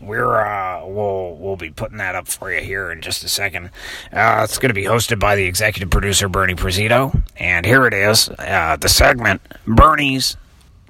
we're 0.01 0.37
uh, 0.37 0.85
we'll 0.87 1.37
we'll 1.37 1.57
be 1.57 1.71
putting 1.71 1.99
that 1.99 2.15
up 2.15 2.29
for 2.29 2.53
you 2.53 2.61
here 2.61 2.91
in 2.91 3.01
just 3.01 3.25
a 3.25 3.29
second. 3.29 3.71
Uh, 4.13 4.43
it's 4.45 4.59
going 4.59 4.71
to 4.71 4.75
be 4.75 4.85
hosted 4.85 5.19
by 5.19 5.37
the 5.37 5.45
executive 5.45 5.91
producer 5.91 6.29
Bernie 6.29 6.55
Prezito, 6.55 7.23
and 7.37 7.67
here 7.67 7.87
it 7.87 7.95
is, 7.95 8.29
uh, 8.39 8.77
the 8.81 8.89
segment 8.89 9.41
Bernie's 9.67 10.37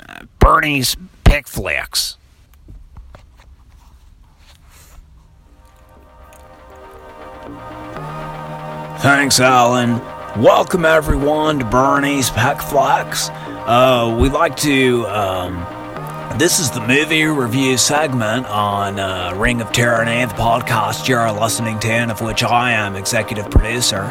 uh, 0.08 0.24
Bernie's 0.38 0.96
Pick 1.24 1.46
Flicks. 1.48 2.16
Thanks, 9.00 9.40
Alan. 9.40 10.00
Welcome 10.42 10.84
everyone 10.84 11.58
to 11.60 11.64
Bernie's 11.64 12.30
Pick. 12.30 12.58
Uh, 12.72 14.16
we'd 14.20 14.32
like 14.32 14.56
to. 14.56 15.06
Um, 15.06 15.75
this 16.38 16.58
is 16.58 16.70
the 16.70 16.86
movie 16.86 17.24
review 17.24 17.78
segment 17.78 18.44
on 18.46 18.98
uh, 18.98 19.32
Ring 19.36 19.62
of 19.62 19.72
Tyranny, 19.72 20.22
the 20.26 20.34
podcast 20.34 21.08
you're 21.08 21.32
listening 21.32 21.78
to, 21.78 21.88
and 21.88 22.10
of 22.10 22.20
which 22.20 22.42
I 22.42 22.72
am 22.72 22.94
executive 22.94 23.50
producer. 23.50 24.02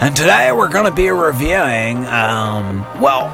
And 0.00 0.16
today 0.16 0.52
we're 0.52 0.70
going 0.70 0.86
to 0.86 0.90
be 0.90 1.10
reviewing, 1.10 2.06
um, 2.06 2.80
well, 2.98 3.26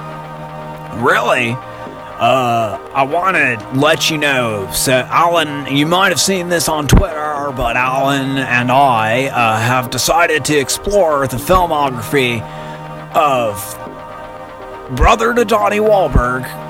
really, 1.00 1.52
uh, 1.52 2.90
I 2.92 3.04
want 3.04 3.36
to 3.36 3.78
let 3.78 4.10
you 4.10 4.18
know. 4.18 4.68
So, 4.72 5.06
Alan, 5.08 5.76
you 5.76 5.86
might 5.86 6.08
have 6.08 6.20
seen 6.20 6.48
this 6.48 6.68
on 6.68 6.88
Twitter, 6.88 7.52
but 7.56 7.76
Alan 7.76 8.38
and 8.38 8.72
I 8.72 9.26
uh, 9.26 9.60
have 9.60 9.90
decided 9.90 10.44
to 10.46 10.58
explore 10.58 11.28
the 11.28 11.36
filmography 11.36 12.42
of 13.14 13.56
brother 14.96 15.32
to 15.32 15.44
Donnie 15.44 15.78
Wahlberg 15.78 16.65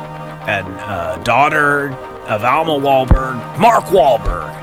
and 0.47 0.67
uh, 0.81 1.17
daughter 1.23 1.91
of 2.29 2.45
Alma 2.45 2.73
Wahlberg, 2.73 3.59
Mark 3.59 3.85
Wahlberg. 3.87 4.55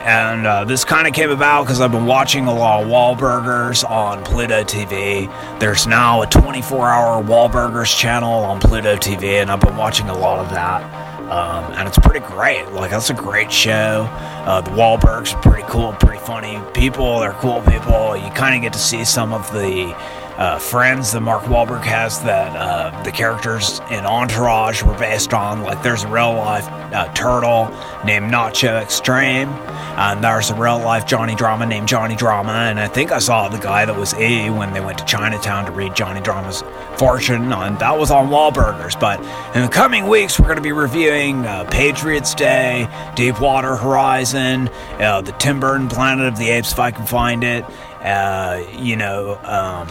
And 0.00 0.46
uh, 0.46 0.64
this 0.64 0.84
kind 0.84 1.06
of 1.06 1.12
came 1.12 1.30
about 1.30 1.64
because 1.64 1.80
I've 1.80 1.92
been 1.92 2.06
watching 2.06 2.46
a 2.46 2.54
lot 2.54 2.82
of 2.82 2.88
Wahlburgers 2.88 3.88
on 3.88 4.24
Pluto 4.24 4.62
TV. 4.64 5.28
There's 5.58 5.86
now 5.86 6.22
a 6.22 6.26
24 6.26 6.88
hour 6.88 7.22
Wahlburgers 7.22 7.94
channel 7.96 8.32
on 8.32 8.60
Pluto 8.60 8.96
TV, 8.96 9.42
and 9.42 9.50
I've 9.50 9.60
been 9.60 9.76
watching 9.76 10.08
a 10.08 10.16
lot 10.16 10.38
of 10.38 10.50
that. 10.52 10.82
Um, 11.30 11.72
and 11.74 11.86
it's 11.86 11.98
pretty 11.98 12.20
great. 12.20 12.66
Like, 12.72 12.90
that's 12.90 13.10
a 13.10 13.14
great 13.14 13.52
show. 13.52 14.08
Uh, 14.46 14.62
the 14.62 14.70
Wahlbergs 14.70 15.34
are 15.34 15.42
pretty 15.42 15.68
cool, 15.68 15.92
pretty 15.92 16.20
funny 16.20 16.58
people. 16.72 17.20
They're 17.20 17.32
cool 17.32 17.60
people. 17.62 18.16
You 18.16 18.30
kind 18.30 18.54
of 18.56 18.62
get 18.62 18.72
to 18.72 18.78
see 18.78 19.04
some 19.04 19.34
of 19.34 19.52
the 19.52 19.94
uh, 20.38 20.56
friends 20.56 21.10
that 21.12 21.20
Mark 21.20 21.42
Wahlberg 21.42 21.82
has 21.82 22.20
that 22.22 22.56
uh, 22.56 23.02
the 23.02 23.10
characters 23.10 23.80
in 23.90 24.06
Entourage 24.06 24.84
were 24.84 24.96
based 24.96 25.34
on. 25.34 25.62
Like 25.62 25.82
there's 25.82 26.04
a 26.04 26.08
real 26.08 26.32
life 26.32 26.66
uh, 26.68 27.12
turtle 27.12 27.66
named 28.04 28.32
Nacho 28.32 28.80
Extreme, 28.80 29.48
and 29.48 30.22
there's 30.22 30.50
a 30.50 30.54
real 30.54 30.78
life 30.78 31.06
Johnny 31.06 31.34
Drama 31.34 31.66
named 31.66 31.88
Johnny 31.88 32.14
Drama. 32.14 32.52
And 32.52 32.78
I 32.78 32.86
think 32.86 33.10
I 33.10 33.18
saw 33.18 33.48
the 33.48 33.58
guy 33.58 33.84
that 33.84 33.96
was 33.96 34.14
E 34.14 34.48
when 34.48 34.72
they 34.72 34.80
went 34.80 34.98
to 34.98 35.04
Chinatown 35.04 35.66
to 35.66 35.72
read 35.72 35.96
Johnny 35.96 36.20
Drama's 36.20 36.62
fortune, 36.96 37.52
and 37.52 37.78
that 37.80 37.98
was 37.98 38.12
on 38.12 38.28
Wahlburgers. 38.28 38.98
But 38.98 39.18
in 39.56 39.62
the 39.62 39.68
coming 39.68 40.06
weeks, 40.06 40.38
we're 40.38 40.46
going 40.46 40.56
to 40.56 40.62
be 40.62 40.72
reviewing 40.72 41.44
uh, 41.46 41.64
Patriots 41.68 42.32
Day, 42.32 42.88
Deepwater 43.16 43.74
Horizon, 43.74 44.68
uh, 45.00 45.20
the 45.20 45.32
Tim 45.32 45.58
Burton 45.58 45.88
Planet 45.88 46.28
of 46.28 46.38
the 46.38 46.48
Apes, 46.48 46.70
if 46.70 46.78
I 46.78 46.92
can 46.92 47.06
find 47.06 47.42
it. 47.42 47.64
Uh, 48.00 48.62
you 48.78 48.94
know, 48.94 49.36
um, 49.42 49.88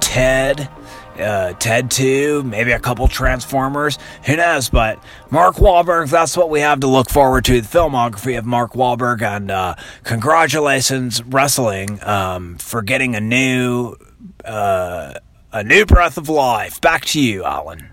Ted, 0.00 0.68
uh, 1.18 1.52
Ted 1.54 1.90
2, 1.90 2.42
maybe 2.44 2.72
a 2.72 2.78
couple 2.78 3.08
Transformers. 3.08 3.98
Who 4.24 4.36
knows? 4.36 4.68
But 4.68 5.02
Mark 5.30 5.56
Wahlberg, 5.56 6.10
that's 6.10 6.36
what 6.36 6.50
we 6.50 6.60
have 6.60 6.80
to 6.80 6.86
look 6.86 7.10
forward 7.10 7.44
to 7.46 7.60
the 7.60 7.66
filmography 7.66 8.38
of 8.38 8.44
Mark 8.44 8.72
Wahlberg. 8.72 9.22
And 9.22 9.50
uh, 9.50 9.76
congratulations, 10.04 11.22
Wrestling, 11.22 12.02
um, 12.02 12.56
for 12.58 12.82
getting 12.82 13.14
a 13.14 13.20
new. 13.20 13.94
Uh, 14.44 15.14
a 15.52 15.64
new 15.64 15.86
breath 15.86 16.18
of 16.18 16.28
life. 16.28 16.80
Back 16.82 17.06
to 17.06 17.20
you, 17.20 17.42
Alan. 17.42 17.90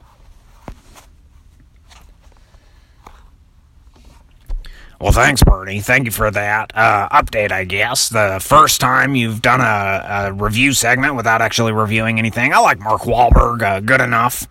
Well, 5.02 5.12
thanks, 5.12 5.44
Bernie. 5.44 5.82
Thank 5.82 6.06
you 6.06 6.12
for 6.12 6.32
that 6.32 6.72
uh, 6.76 7.10
update, 7.10 7.52
I 7.52 7.66
guess. 7.66 8.10
The 8.10 8.40
first 8.42 8.80
time 8.80 9.16
you've 9.16 9.42
done 9.42 9.60
a, 9.60 10.28
a, 10.30 10.34
review 10.34 10.72
segment 10.74 11.16
without 11.16 11.42
actually 11.42 11.74
reviewing 11.74 12.20
anything. 12.20 12.54
I 12.54 12.60
like 12.60 12.80
Mark 12.80 13.02
Wahlberg, 13.02 13.62
uh, 13.62 13.80
good 13.82 14.02
enough. 14.02 14.48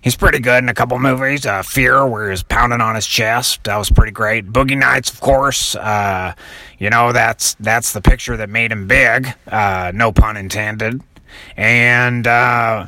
He's 0.00 0.16
pretty 0.16 0.38
good 0.38 0.62
in 0.62 0.70
a 0.70 0.74
couple 0.74 0.98
movies. 0.98 1.44
Uh, 1.44 1.62
Fear, 1.62 2.06
where 2.06 2.24
he 2.24 2.30
was 2.30 2.42
pounding 2.42 2.80
on 2.80 2.94
his 2.94 3.06
chest, 3.06 3.64
that 3.64 3.76
was 3.76 3.90
pretty 3.90 4.12
great. 4.12 4.46
Boogie 4.46 4.78
Nights, 4.78 5.12
of 5.12 5.20
course. 5.20 5.74
Uh, 5.74 6.34
you 6.78 6.88
know, 6.88 7.12
that's 7.12 7.54
that's 7.60 7.92
the 7.92 8.00
picture 8.00 8.36
that 8.38 8.48
made 8.48 8.72
him 8.72 8.86
big. 8.86 9.34
Uh, 9.46 9.92
no 9.94 10.12
pun 10.12 10.38
intended. 10.38 11.02
And 11.56 12.26
uh, 12.26 12.86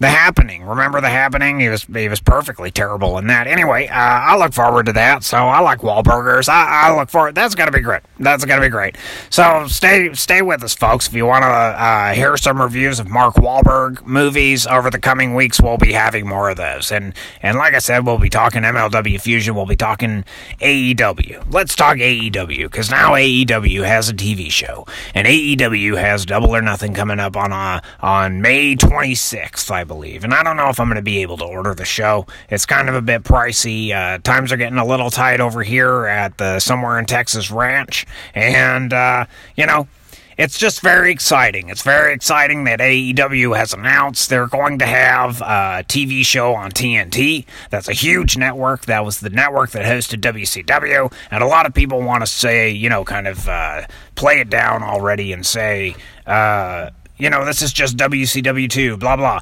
the 0.00 0.08
Happening. 0.08 0.64
Remember 0.64 1.00
The 1.00 1.08
Happening? 1.08 1.60
He 1.60 1.68
was 1.68 1.84
he 1.84 2.08
was 2.08 2.20
perfectly 2.20 2.70
terrible 2.70 3.16
in 3.18 3.28
that. 3.28 3.46
Anyway, 3.46 3.86
uh, 3.86 3.94
I 3.94 4.36
look 4.36 4.52
forward 4.52 4.86
to 4.86 4.92
that. 4.94 5.22
So 5.22 5.36
I 5.36 5.60
like 5.60 5.80
Wahlburgers. 5.80 6.48
I, 6.48 6.88
I 6.88 6.96
look 6.96 7.10
forward. 7.10 7.34
That's 7.34 7.54
gonna 7.54 7.70
be 7.70 7.80
great. 7.80 8.02
That's 8.18 8.44
gonna 8.44 8.60
be 8.60 8.68
great. 8.68 8.96
So 9.30 9.66
stay 9.68 10.12
stay 10.14 10.42
with 10.42 10.64
us, 10.64 10.74
folks. 10.74 11.06
If 11.06 11.14
you 11.14 11.26
want 11.26 11.42
to 11.42 11.48
uh, 11.48 12.12
hear 12.12 12.36
some 12.36 12.60
reviews 12.60 12.98
of 12.98 13.08
Mark 13.08 13.36
Wahlberg 13.36 14.04
movies 14.04 14.66
over 14.66 14.90
the 14.90 14.98
coming 14.98 15.34
weeks, 15.34 15.60
we'll 15.60 15.78
be 15.78 15.92
having 15.92 16.26
more 16.26 16.50
of 16.50 16.56
those. 16.56 16.90
And 16.90 17.14
and 17.40 17.56
like 17.56 17.74
I 17.74 17.78
said, 17.78 18.04
we'll 18.04 18.18
be 18.18 18.30
talking 18.30 18.62
MLW 18.62 19.20
Fusion. 19.20 19.54
We'll 19.54 19.66
be 19.66 19.76
talking 19.76 20.24
AEW. 20.60 21.52
Let's 21.52 21.76
talk 21.76 21.98
AEW 21.98 22.64
because 22.64 22.90
now 22.90 23.12
AEW 23.12 23.84
has 23.86 24.08
a 24.08 24.14
TV 24.14 24.50
show, 24.50 24.86
and 25.14 25.28
AEW 25.28 25.98
has 25.98 26.26
Double 26.26 26.54
or 26.54 26.62
Nothing 26.62 26.94
coming 26.94 27.20
up 27.20 27.36
on 27.36 27.52
uh, 27.52 27.80
on 28.00 28.40
May 28.40 28.74
26th, 28.74 29.70
I 29.84 29.86
believe. 29.86 30.24
And 30.24 30.32
I 30.32 30.42
don't 30.42 30.56
know 30.56 30.70
if 30.70 30.80
I'm 30.80 30.86
going 30.86 30.96
to 30.96 31.02
be 31.02 31.18
able 31.18 31.36
to 31.36 31.44
order 31.44 31.74
the 31.74 31.84
show. 31.84 32.26
It's 32.48 32.64
kind 32.64 32.88
of 32.88 32.94
a 32.94 33.02
bit 33.02 33.22
pricey. 33.22 33.92
Uh, 33.92 34.16
times 34.18 34.50
are 34.50 34.56
getting 34.56 34.78
a 34.78 34.86
little 34.86 35.10
tight 35.10 35.40
over 35.40 35.62
here 35.62 36.06
at 36.06 36.38
the 36.38 36.58
somewhere 36.58 36.98
in 36.98 37.04
Texas 37.04 37.50
ranch, 37.50 38.06
and 38.34 38.94
uh, 38.94 39.26
you 39.56 39.66
know 39.66 39.86
it's 40.38 40.58
just 40.58 40.80
very 40.80 41.12
exciting. 41.12 41.68
It's 41.68 41.82
very 41.82 42.14
exciting 42.14 42.64
that 42.64 42.80
AEW 42.80 43.54
has 43.58 43.74
announced 43.74 44.30
they're 44.30 44.46
going 44.46 44.78
to 44.78 44.86
have 44.86 45.42
a 45.42 45.84
TV 45.86 46.24
show 46.24 46.54
on 46.54 46.72
TNT. 46.72 47.44
That's 47.68 47.88
a 47.88 47.92
huge 47.92 48.38
network. 48.38 48.86
That 48.86 49.04
was 49.04 49.20
the 49.20 49.30
network 49.30 49.72
that 49.72 49.84
hosted 49.84 50.22
WCW. 50.22 51.12
And 51.30 51.44
a 51.44 51.46
lot 51.46 51.66
of 51.66 51.74
people 51.74 52.00
want 52.00 52.22
to 52.22 52.26
say, 52.26 52.70
you 52.70 52.88
know, 52.88 53.04
kind 53.04 53.28
of 53.28 53.46
uh, 53.46 53.82
play 54.14 54.40
it 54.40 54.48
down 54.48 54.82
already 54.82 55.32
and 55.32 55.44
say, 55.44 55.94
uh, 56.26 56.88
you 57.16 57.30
know, 57.30 57.44
this 57.44 57.62
is 57.62 57.72
just 57.72 57.96
WCW2, 57.96 58.98
blah, 58.98 59.16
blah. 59.16 59.40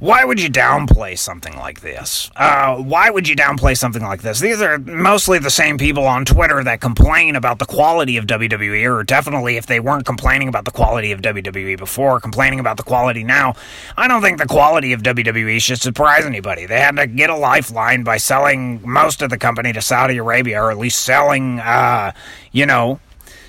Why 0.00 0.24
would 0.24 0.40
you 0.40 0.48
downplay 0.48 1.18
something 1.18 1.56
like 1.56 1.80
this? 1.80 2.30
Uh, 2.36 2.76
why 2.76 3.10
would 3.10 3.26
you 3.26 3.34
downplay 3.34 3.76
something 3.76 4.02
like 4.02 4.22
this? 4.22 4.40
These 4.40 4.62
are 4.62 4.78
mostly 4.78 5.38
the 5.38 5.50
same 5.50 5.78
people 5.78 6.06
on 6.06 6.24
Twitter 6.24 6.62
that 6.64 6.80
complain 6.80 7.34
about 7.36 7.58
the 7.58 7.66
quality 7.66 8.16
of 8.16 8.26
WWE, 8.26 8.84
or 8.88 9.02
definitely 9.02 9.56
if 9.56 9.66
they 9.66 9.80
weren't 9.80 10.06
complaining 10.06 10.48
about 10.48 10.64
the 10.64 10.70
quality 10.70 11.12
of 11.12 11.20
WWE 11.20 11.76
before, 11.76 12.20
complaining 12.20 12.60
about 12.60 12.76
the 12.76 12.82
quality 12.82 13.24
now. 13.24 13.54
I 13.96 14.06
don't 14.08 14.22
think 14.22 14.38
the 14.38 14.46
quality 14.46 14.92
of 14.92 15.02
WWE 15.02 15.60
should 15.60 15.80
surprise 15.80 16.24
anybody. 16.24 16.66
They 16.66 16.80
had 16.80 16.96
to 16.96 17.06
get 17.06 17.30
a 17.30 17.36
lifeline 17.36 18.04
by 18.04 18.18
selling 18.18 18.80
most 18.88 19.22
of 19.22 19.30
the 19.30 19.38
company 19.38 19.72
to 19.72 19.82
Saudi 19.82 20.16
Arabia, 20.18 20.62
or 20.62 20.70
at 20.70 20.78
least 20.78 21.00
selling, 21.00 21.58
uh, 21.60 22.12
you 22.52 22.66
know, 22.66 23.00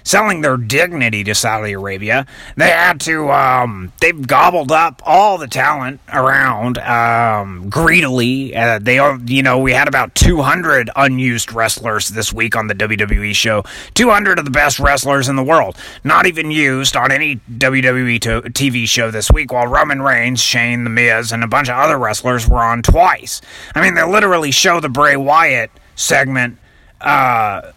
selling 0.10 0.42
their 0.42 0.58
dignity 0.58 1.24
to 1.24 1.36
Saudi 1.36 1.74
Arabia. 1.74 2.26
They 2.58 2.70
had 2.70 3.00
to, 3.02 3.32
um, 3.32 3.94
they've 4.02 4.26
gobbled 4.26 4.72
up 4.72 5.04
all 5.06 5.38
the 5.38 5.48
talent 5.48 6.00
around 6.12 6.80
um, 6.80 7.70
greedily. 7.70 8.56
Uh, 8.56 8.80
they, 8.80 8.96
you 9.26 9.44
know, 9.44 9.60
we 9.60 9.72
had 9.72 9.88
about 9.88 10.16
200 10.16 10.90
unused 10.96 11.54
wrestlers 11.54 12.10
this 12.10 12.34
week 12.34 12.56
on 12.56 12.66
the 12.66 12.74
WWE 12.74 13.36
show. 13.36 13.64
200 13.94 14.40
of 14.40 14.46
the 14.46 14.52
best 14.52 14.80
wrestlers 14.80 15.30
in 15.30 15.36
the 15.36 15.44
world, 15.44 15.78
not 16.04 16.26
even 16.26 16.50
used 16.50 16.96
on 16.96 17.12
any 17.12 17.36
WWE 17.58 18.20
TV 18.20 18.88
show 18.88 19.12
this 19.12 19.30
week, 19.30 19.54
while 19.54 19.68
Roman 19.68 20.02
Reigns, 20.02 20.42
Shane, 20.42 20.86
The 20.86 20.90
Miz, 20.90 21.32
and 21.32 21.44
a 21.44 21.48
bunch 21.48 21.70
of 21.70 21.78
other 21.78 22.00
wrestlers 22.00 22.48
were 22.50 22.64
on 22.64 22.82
twice. 22.82 23.42
I 23.76 23.82
mean, 23.82 23.94
they 23.94 24.04
literally 24.04 24.50
show 24.50 24.80
the 24.80 24.90
Bray 24.90 25.16
Wyatt 25.16 25.70
segment. 25.96 26.58
Uh, 27.00 27.74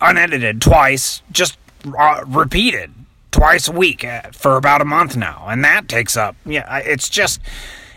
unedited 0.00 0.60
twice, 0.60 1.22
just 1.32 1.58
uh, 1.98 2.24
repeated 2.26 2.92
twice 3.30 3.68
a 3.68 3.72
week 3.72 4.04
uh, 4.04 4.22
for 4.32 4.56
about 4.56 4.80
a 4.80 4.84
month 4.84 5.16
now, 5.16 5.46
and 5.48 5.62
that 5.64 5.88
takes 5.88 6.16
up. 6.16 6.36
Yeah, 6.44 6.78
it's 6.78 7.08
just. 7.08 7.40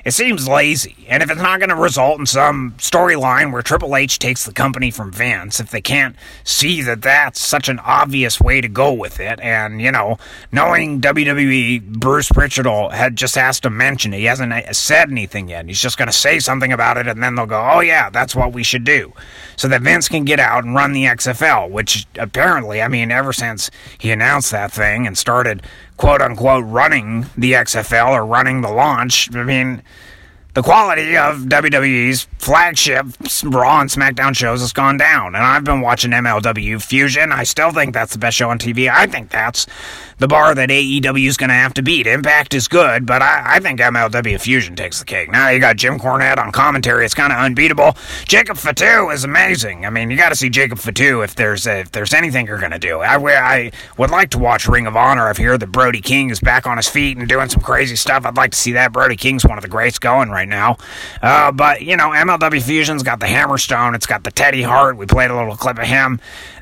It 0.03 0.11
seems 0.11 0.47
lazy, 0.47 1.05
and 1.07 1.21
if 1.21 1.29
it's 1.29 1.41
not 1.41 1.59
going 1.59 1.69
to 1.69 1.75
result 1.75 2.19
in 2.19 2.25
some 2.25 2.71
storyline 2.77 3.51
where 3.51 3.61
Triple 3.61 3.95
H 3.95 4.17
takes 4.17 4.45
the 4.45 4.51
company 4.51 4.89
from 4.89 5.11
Vince, 5.11 5.59
if 5.59 5.69
they 5.69 5.81
can't 5.81 6.15
see 6.43 6.81
that 6.81 7.03
that's 7.03 7.39
such 7.39 7.69
an 7.69 7.77
obvious 7.79 8.41
way 8.41 8.61
to 8.61 8.67
go 8.67 8.91
with 8.91 9.19
it, 9.19 9.39
and 9.41 9.79
you 9.79 9.91
know, 9.91 10.17
knowing 10.51 11.01
WWE, 11.01 11.83
Bruce 11.99 12.29
Pritchard 12.29 12.65
had 12.91 13.15
just 13.15 13.37
asked 13.37 13.63
to 13.63 13.69
mention 13.69 14.13
it, 14.13 14.19
he 14.19 14.25
hasn't 14.25 14.51
uh, 14.51 14.73
said 14.73 15.11
anything 15.11 15.49
yet. 15.49 15.67
He's 15.67 15.81
just 15.81 15.97
going 15.97 16.07
to 16.07 16.13
say 16.13 16.39
something 16.39 16.73
about 16.73 16.97
it, 16.97 17.07
and 17.07 17.21
then 17.21 17.35
they'll 17.35 17.45
go, 17.45 17.63
"Oh 17.71 17.81
yeah, 17.81 18.09
that's 18.09 18.35
what 18.35 18.53
we 18.53 18.63
should 18.63 18.83
do," 18.83 19.13
so 19.55 19.67
that 19.67 19.81
Vince 19.81 20.09
can 20.09 20.25
get 20.25 20.39
out 20.39 20.63
and 20.63 20.73
run 20.73 20.93
the 20.93 21.05
XFL. 21.05 21.69
Which 21.69 22.07
apparently, 22.17 22.81
I 22.81 22.87
mean, 22.87 23.11
ever 23.11 23.33
since 23.33 23.69
he 23.99 24.11
announced 24.11 24.51
that 24.51 24.71
thing 24.71 25.05
and 25.05 25.15
started 25.17 25.61
quote 25.97 26.21
unquote 26.21 26.65
running 26.65 27.27
the 27.37 27.53
XFL 27.53 28.11
or 28.11 28.25
running 28.25 28.61
the 28.61 28.71
launch. 28.71 29.33
I 29.35 29.43
mean, 29.43 29.81
the 30.53 30.61
quality 30.61 31.15
of 31.15 31.37
WWE's 31.43 32.27
flagship 32.37 33.05
Raw 33.43 33.79
and 33.79 33.89
SmackDown 33.89 34.35
shows 34.35 34.59
has 34.59 34.73
gone 34.73 34.97
down. 34.97 35.35
And 35.35 35.43
I've 35.43 35.63
been 35.63 35.79
watching 35.79 36.11
MLW 36.11 36.81
Fusion. 36.81 37.31
I 37.31 37.43
still 37.43 37.71
think 37.71 37.93
that's 37.93 38.13
the 38.13 38.19
best 38.19 38.35
show 38.35 38.49
on 38.49 38.59
TV. 38.59 38.89
I 38.89 39.07
think 39.07 39.29
that's 39.29 39.65
the 40.17 40.27
bar 40.27 40.53
that 40.53 40.69
AEW 40.69 41.27
is 41.27 41.37
going 41.37 41.49
to 41.49 41.55
have 41.55 41.73
to 41.75 41.81
beat. 41.81 42.05
Impact 42.05 42.53
is 42.53 42.67
good, 42.67 43.05
but 43.05 43.21
I, 43.21 43.55
I, 43.55 43.59
think 43.59 43.79
MLW 43.79 44.39
Fusion 44.39 44.75
takes 44.75 44.99
the 44.99 45.05
cake. 45.05 45.31
Now 45.31 45.49
you 45.49 45.59
got 45.59 45.77
Jim 45.77 45.97
Cornette 45.97 46.37
on 46.37 46.51
commentary. 46.51 47.05
It's 47.05 47.15
kind 47.15 47.33
of 47.33 47.39
unbeatable. 47.39 47.95
Jacob 48.25 48.57
Fatu 48.57 49.09
is 49.09 49.23
amazing. 49.23 49.85
I 49.85 49.89
mean, 49.89 50.11
you 50.11 50.17
got 50.17 50.29
to 50.29 50.35
see 50.35 50.49
Jacob 50.49 50.77
Fatu 50.77 51.21
if 51.21 51.35
there's 51.35 51.65
a, 51.65 51.79
if 51.79 51.91
there's 51.91 52.13
anything 52.13 52.45
you're 52.45 52.59
going 52.59 52.71
to 52.71 52.79
do. 52.79 52.99
I, 52.99 53.15
I 53.15 53.71
would 53.97 54.11
like 54.11 54.29
to 54.31 54.37
watch 54.37 54.67
Ring 54.67 54.85
of 54.85 54.95
Honor. 54.95 55.27
I've 55.27 55.37
heard 55.37 55.59
that 55.61 55.71
Brody 55.71 56.01
King 56.01 56.29
is 56.29 56.39
back 56.39 56.67
on 56.67 56.77
his 56.77 56.87
feet 56.87 57.17
and 57.17 57.27
doing 57.27 57.49
some 57.49 57.61
crazy 57.61 57.95
stuff. 57.95 58.25
I'd 58.25 58.37
like 58.37 58.51
to 58.51 58.57
see 58.57 58.73
that. 58.73 58.91
Brody 58.91 59.15
King's 59.15 59.45
one 59.45 59.57
of 59.57 59.63
the 59.63 59.69
greats 59.69 59.97
going 59.97 60.29
right 60.29 60.40
now. 60.47 60.77
Uh, 61.21 61.51
but 61.51 61.81
you 61.81 61.97
know, 61.97 62.09
MLW 62.09 62.61
Fusion's 62.61 63.03
got 63.03 63.19
the 63.19 63.25
Hammerstone. 63.25 63.95
It's 63.95 64.05
got 64.05 64.23
the 64.23 64.31
Teddy 64.31 64.61
Hart. 64.61 64.97
We 64.97 65.05
played 65.05 65.31
a 65.31 65.35
little 65.35 65.55
clip 65.55 65.77
of 65.77 65.85
him. 65.85 66.19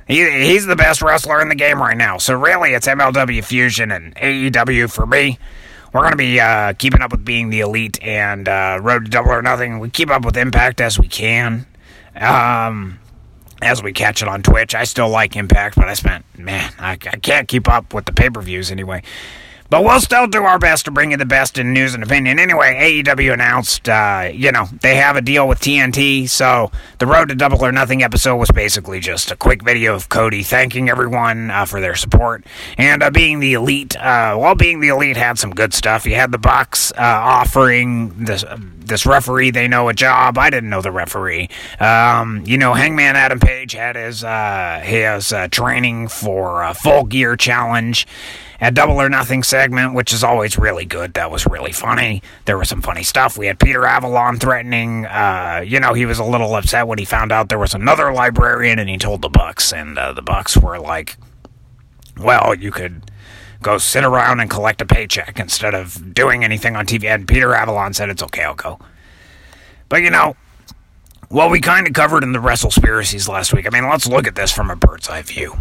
He, 0.08 0.28
he's 0.48 0.65
the 0.65 0.76
best 0.76 1.02
wrestler 1.02 1.39
in 1.42 1.50
the 1.50 1.56
game 1.56 1.80
right 1.80 1.98
now. 1.98 2.18
So 2.18 2.34
really, 2.34 2.72
it's 2.74 2.88
MLW 2.88 3.44
Fusion 3.44 3.92
and 3.92 4.15
AEW 4.15 4.92
for 4.92 5.06
me. 5.06 5.38
We're 5.94 6.02
going 6.02 6.12
to 6.12 6.18
be 6.18 6.39
uh, 6.39 6.74
keeping 6.74 7.02
up 7.02 7.12
with 7.12 7.26
being 7.26 7.50
the 7.50 7.62
elite 7.62 8.02
and 8.04 8.48
uh, 8.48 8.80
Road 8.82 9.06
to 9.06 9.12
Double 9.12 9.32
or 9.32 9.42
Nothing. 9.42 9.80
We 9.80 9.89
keep 9.89 10.10
up 10.10 10.24
with 10.24 10.38
Impact 10.38 10.82
as 10.82 11.00
we 11.00 11.08
can. 11.08 11.65
Um, 12.15 13.00
as 13.62 13.84
we 13.84 13.92
catch 13.94 14.22
it 14.22 14.28
on 14.28 14.42
Twitch. 14.42 14.74
I 14.74 14.84
still 14.84 15.10
like 15.10 15.36
Impact, 15.36 15.76
but 15.76 15.88
I 15.88 15.94
spent, 15.94 16.26
man, 16.38 16.72
I, 16.80 16.92
I 16.92 16.96
can't 16.96 17.48
keep 17.48 17.68
up 17.68 17.94
with 17.94 18.06
the 18.06 18.13
pay 18.13 18.30
per 18.30 18.42
views 18.42 18.72
anyway. 18.72 19.04
But 19.69 19.84
we'll 19.84 19.99
still 19.99 20.25
do 20.25 20.43
our 20.43 20.58
best 20.58 20.86
to 20.86 20.91
bring 20.91 21.12
you 21.12 21.17
the 21.17 21.25
best 21.25 21.60
in 21.60 21.73
news 21.73 21.93
and 21.93 22.03
opinion. 22.03 22.39
Anyway, 22.39 23.03
AEW 23.03 23.34
announced, 23.34 23.88
uh, 23.88 24.29
you 24.34 24.51
know, 24.51 24.65
they 24.82 24.95
have 24.95 25.15
a 25.15 25.21
deal 25.21 25.47
with 25.47 25.60
TNT. 25.60 26.27
So 26.27 26.71
the 26.97 27.05
Road 27.05 27.29
to 27.29 27.36
Double 27.36 27.63
or 27.63 27.71
Nothing 27.71 28.01
episode 28.01 28.38
was 28.38 28.49
basically 28.49 28.99
just 28.99 29.29
a 29.29 29.36
quick 29.36 29.62
video 29.62 29.93
of 29.93 30.10
Cody 30.10 30.41
thanking 30.41 30.89
everyone 30.89 31.51
uh, 31.51 31.65
for 31.65 31.79
their 31.79 31.95
support 31.95 32.43
and 32.77 33.03
uh, 33.03 33.12
being 33.12 33.39
the 33.39 33.53
elite. 33.53 33.95
Uh, 33.95 34.36
well, 34.39 34.55
being 34.55 34.79
the 34.79 34.88
elite 34.88 35.17
had 35.17 35.38
some 35.38 35.51
good 35.51 35.73
stuff. 35.73 36.05
You 36.05 36.15
had 36.15 36.32
the 36.32 36.39
Bucks 36.39 36.91
uh, 36.93 36.95
offering 36.99 38.25
this 38.25 38.43
this 38.89 39.05
referee 39.05 39.51
they 39.51 39.67
know 39.67 39.88
a 39.88 39.93
job. 39.93 40.38
I 40.38 40.49
didn't 40.49 40.71
know 40.71 40.82
the 40.82 40.91
referee. 40.91 41.49
Um, 41.79 42.43
you 42.45 42.58
know, 42.58 42.73
Hangman 42.73 43.15
Adam 43.15 43.39
Page 43.39 43.73
had 43.73 43.95
his 43.95 44.23
uh, 44.23 44.82
his 44.84 45.32
uh, 45.32 45.47
training 45.49 46.08
for 46.08 46.63
a 46.63 46.73
full 46.73 47.03
gear 47.03 47.36
challenge 47.36 48.08
at 48.62 48.74
Double 48.74 49.00
or 49.00 49.10
Nothing 49.10 49.43
segment, 49.43 49.93
which 49.93 50.13
is 50.13 50.24
always 50.24 50.58
really 50.58 50.86
good. 50.86 51.13
That 51.13 51.32
was 51.32 51.45
really 51.45 51.72
funny. 51.72 52.22
There 52.45 52.58
was 52.58 52.69
some 52.69 52.82
funny 52.82 53.04
stuff. 53.04 53.38
We 53.38 53.48
had 53.48 53.60
Peter 53.60 53.86
Avalon 53.86 54.38
threatening. 54.38 55.06
Uh, 55.06 55.63
you 55.65 55.80
know, 55.80 55.93
he 55.93 56.06
was 56.06 56.19
a 56.19 56.24
little 56.24 56.56
upset 56.56 56.88
when 56.88 57.00
he 57.00 57.06
found 57.06 57.32
out 57.32 57.50
there 57.50 57.60
was 57.60 57.74
another 57.74 58.12
librarian, 58.12 58.80
and 58.80 58.89
he 58.89 58.98
told 58.98 59.22
the 59.22 59.30
Bucks, 59.30 59.72
and 59.72 59.98
uh, 59.98 60.13
the 60.13 60.22
Bucks 60.22 60.58
were 60.58 60.80
like, 60.80 61.17
"Well, 62.17 62.56
you 62.56 62.72
could." 62.72 63.12
Go 63.62 63.78
sit 63.78 64.06
around 64.06 64.39
and 64.39 64.50
collect 64.50 64.82
a 64.82 64.86
paycheck 64.86 65.38
instead 65.38 65.76
of 65.76 66.13
doing 66.13 66.45
anything 66.45 66.78
on 66.78 66.86
TV. 66.86 67.13
And 67.13 67.28
Peter 67.28 67.54
Avalon 67.54 67.93
said, 67.93 68.10
It's 68.10 68.24
okay, 68.24 68.43
I'll 68.43 68.56
go. 68.56 68.80
But 69.89 70.02
you 70.02 70.10
know, 70.10 70.38
well, 71.30 71.50
we 71.50 71.60
kind 71.60 71.86
of 71.86 71.93
covered 71.93 72.24
in 72.24 72.32
the 72.32 72.39
WrestleSpiracies 72.39 73.28
last 73.28 73.54
week. 73.54 73.67
I 73.67 73.69
mean, 73.69 73.89
let's 73.89 74.08
look 74.08 74.28
at 74.28 74.36
this 74.36 74.52
from 74.52 74.69
a 74.69 74.76
bird's 74.76 75.10
eye 75.10 75.22
view. 75.24 75.60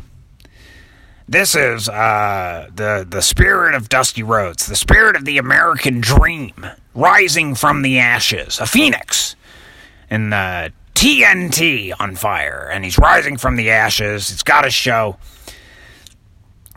This 1.29 1.55
is 1.55 1.91
uh, 1.91 2.71
the 2.75 3.07
the 3.07 3.21
spirit 3.21 3.75
of 3.75 3.91
Dusty 3.91 4.23
Rhodes, 4.23 4.67
the 4.67 4.75
spirit 4.75 5.15
of 5.15 5.27
the 5.27 5.37
American 5.37 6.01
dream, 6.01 6.55
rising 6.95 7.55
from 7.55 7.83
the 7.83 7.99
ashes, 7.99 8.59
a 8.59 8.67
phoenix, 8.67 9.37
and 10.09 10.33
the 10.33 10.73
TNT 10.95 11.93
on 12.01 12.17
fire, 12.17 12.71
and 12.73 12.83
he's 12.83 12.97
rising 12.97 13.37
from 13.37 13.57
the 13.57 13.71
ashes. 13.71 14.31
It's 14.31 14.43
got 14.43 14.67
a 14.67 14.71
show. 14.71 15.19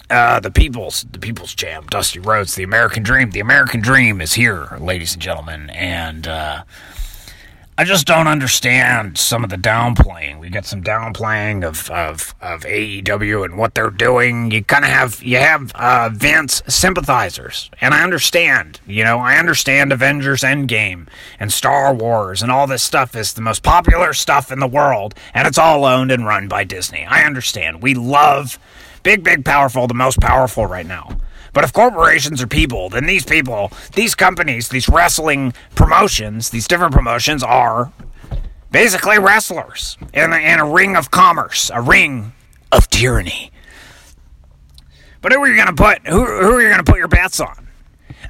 Uh, 0.09 0.41
the 0.41 0.51
people's 0.51 1.05
the 1.09 1.19
people's 1.19 1.55
jam, 1.55 1.87
Dusty 1.87 2.19
Rhodes, 2.19 2.55
the 2.55 2.63
American 2.63 3.03
dream. 3.03 3.31
The 3.31 3.39
American 3.39 3.79
dream 3.79 4.19
is 4.19 4.33
here, 4.33 4.77
ladies 4.81 5.13
and 5.13 5.21
gentlemen, 5.21 5.69
and 5.69 6.27
uh, 6.27 6.63
I 7.77 7.85
just 7.85 8.05
don't 8.05 8.27
understand 8.27 9.17
some 9.17 9.43
of 9.45 9.49
the 9.49 9.55
downplaying. 9.55 10.39
We 10.39 10.49
get 10.49 10.65
some 10.65 10.83
downplaying 10.83 11.65
of, 11.65 11.89
of, 11.89 12.35
of 12.41 12.61
AEW 12.61 13.45
and 13.45 13.57
what 13.57 13.73
they're 13.73 13.89
doing. 13.89 14.51
You 14.51 14.63
kind 14.63 14.83
of 14.83 14.91
have 14.91 15.23
you 15.23 15.37
have 15.37 15.71
uh, 15.73 16.09
Vince 16.13 16.61
sympathizers, 16.67 17.71
and 17.79 17.93
I 17.93 18.03
understand. 18.03 18.81
You 18.85 19.05
know, 19.05 19.19
I 19.19 19.37
understand 19.37 19.93
Avengers 19.93 20.41
Endgame 20.41 21.07
and 21.39 21.51
Star 21.51 21.93
Wars 21.93 22.43
and 22.43 22.51
all 22.51 22.67
this 22.67 22.83
stuff 22.83 23.15
is 23.15 23.33
the 23.33 23.41
most 23.41 23.63
popular 23.63 24.13
stuff 24.13 24.51
in 24.51 24.59
the 24.59 24.67
world, 24.67 25.15
and 25.33 25.47
it's 25.47 25.57
all 25.57 25.85
owned 25.85 26.11
and 26.11 26.25
run 26.25 26.49
by 26.49 26.65
Disney. 26.65 27.05
I 27.05 27.23
understand. 27.23 27.81
We 27.81 27.93
love 27.93 28.59
big, 29.01 29.23
big, 29.23 29.45
powerful, 29.45 29.87
the 29.87 29.93
most 29.93 30.19
powerful 30.19 30.67
right 30.67 30.85
now. 30.85 31.17
But 31.53 31.63
if 31.63 31.73
corporations 31.73 32.41
are 32.41 32.47
people, 32.47 32.89
then 32.89 33.05
these 33.05 33.25
people, 33.25 33.71
these 33.93 34.15
companies, 34.15 34.69
these 34.69 34.87
wrestling 34.87 35.53
promotions, 35.75 36.49
these 36.49 36.67
different 36.67 36.93
promotions 36.93 37.43
are 37.43 37.91
basically 38.71 39.19
wrestlers 39.19 39.97
in 40.13 40.31
a, 40.31 40.37
in 40.37 40.59
a 40.59 40.65
ring 40.65 40.95
of 40.95 41.11
commerce, 41.11 41.69
a 41.73 41.81
ring 41.81 42.33
of 42.71 42.89
tyranny. 42.89 43.51
But 45.21 45.33
who 45.33 45.39
are 45.39 45.47
you 45.47 45.55
going 45.55 45.67
to 45.67 45.73
put? 45.73 46.07
Who, 46.07 46.25
who 46.25 46.53
are 46.53 46.61
you 46.61 46.69
going 46.69 46.83
to 46.83 46.89
put 46.89 46.97
your 46.97 47.07
bets 47.07 47.39
on? 47.39 47.67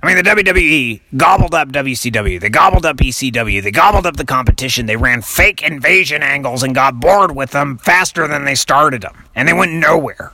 I 0.04 0.08
mean, 0.08 0.18
the 0.18 0.24
WWE 0.24 1.02
gobbled 1.16 1.54
up 1.54 1.70
WCW. 1.70 2.42
They 2.42 2.50
gobbled 2.50 2.88
up 2.88 2.98
ECW. 2.98 3.62
They 3.62 3.72
gobbled 3.72 4.08
up 4.08 4.18
the 4.18 4.26
competition. 4.26 4.88
They 4.88 4.98
ran 4.98 5.22
fake 5.22 5.62
invasion 5.62 6.24
angles 6.24 6.64
and 6.64 6.74
got 6.74 7.00
bored 7.00 7.36
with 7.36 7.52
them 7.52 7.78
faster 7.78 8.28
than 8.28 8.44
they 8.44 8.56
started 8.56 9.04
them. 9.04 9.26
And 9.36 9.48
they 9.48 9.54
went 9.54 9.74
nowhere. 9.74 10.34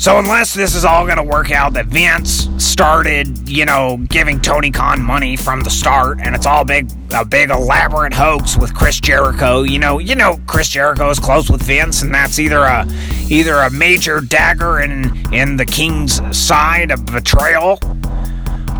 So 0.00 0.18
unless 0.18 0.54
this 0.54 0.74
is 0.74 0.82
all 0.82 1.04
going 1.04 1.18
to 1.18 1.22
work 1.22 1.50
out 1.50 1.74
that 1.74 1.88
Vince 1.88 2.48
started, 2.56 3.46
you 3.46 3.66
know, 3.66 3.98
giving 4.08 4.40
Tony 4.40 4.70
Khan 4.70 5.02
money 5.02 5.36
from 5.36 5.60
the 5.60 5.68
start 5.68 6.20
and 6.22 6.34
it's 6.34 6.46
all 6.46 6.64
big 6.64 6.90
a 7.14 7.22
big 7.22 7.50
elaborate 7.50 8.14
hoax 8.14 8.56
with 8.56 8.74
Chris 8.74 8.98
Jericho, 8.98 9.62
you 9.62 9.78
know, 9.78 9.98
you 9.98 10.14
know 10.14 10.40
Chris 10.46 10.70
Jericho 10.70 11.10
is 11.10 11.18
close 11.18 11.50
with 11.50 11.62
Vince 11.62 12.00
and 12.00 12.14
that's 12.14 12.38
either 12.38 12.60
a 12.60 12.86
either 13.28 13.56
a 13.56 13.70
major 13.70 14.22
dagger 14.22 14.80
in 14.80 15.34
in 15.34 15.58
the 15.58 15.66
king's 15.66 16.18
side 16.34 16.90
of 16.90 17.04
betrayal 17.04 17.78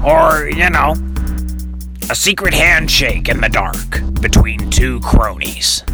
or, 0.03 0.49
you 0.49 0.71
know, 0.71 0.95
a 2.09 2.15
secret 2.15 2.55
handshake 2.55 3.29
in 3.29 3.43
the 3.43 3.49
dark 3.51 4.01
between 4.23 4.71
two 4.71 4.99
cronies. 5.01 5.85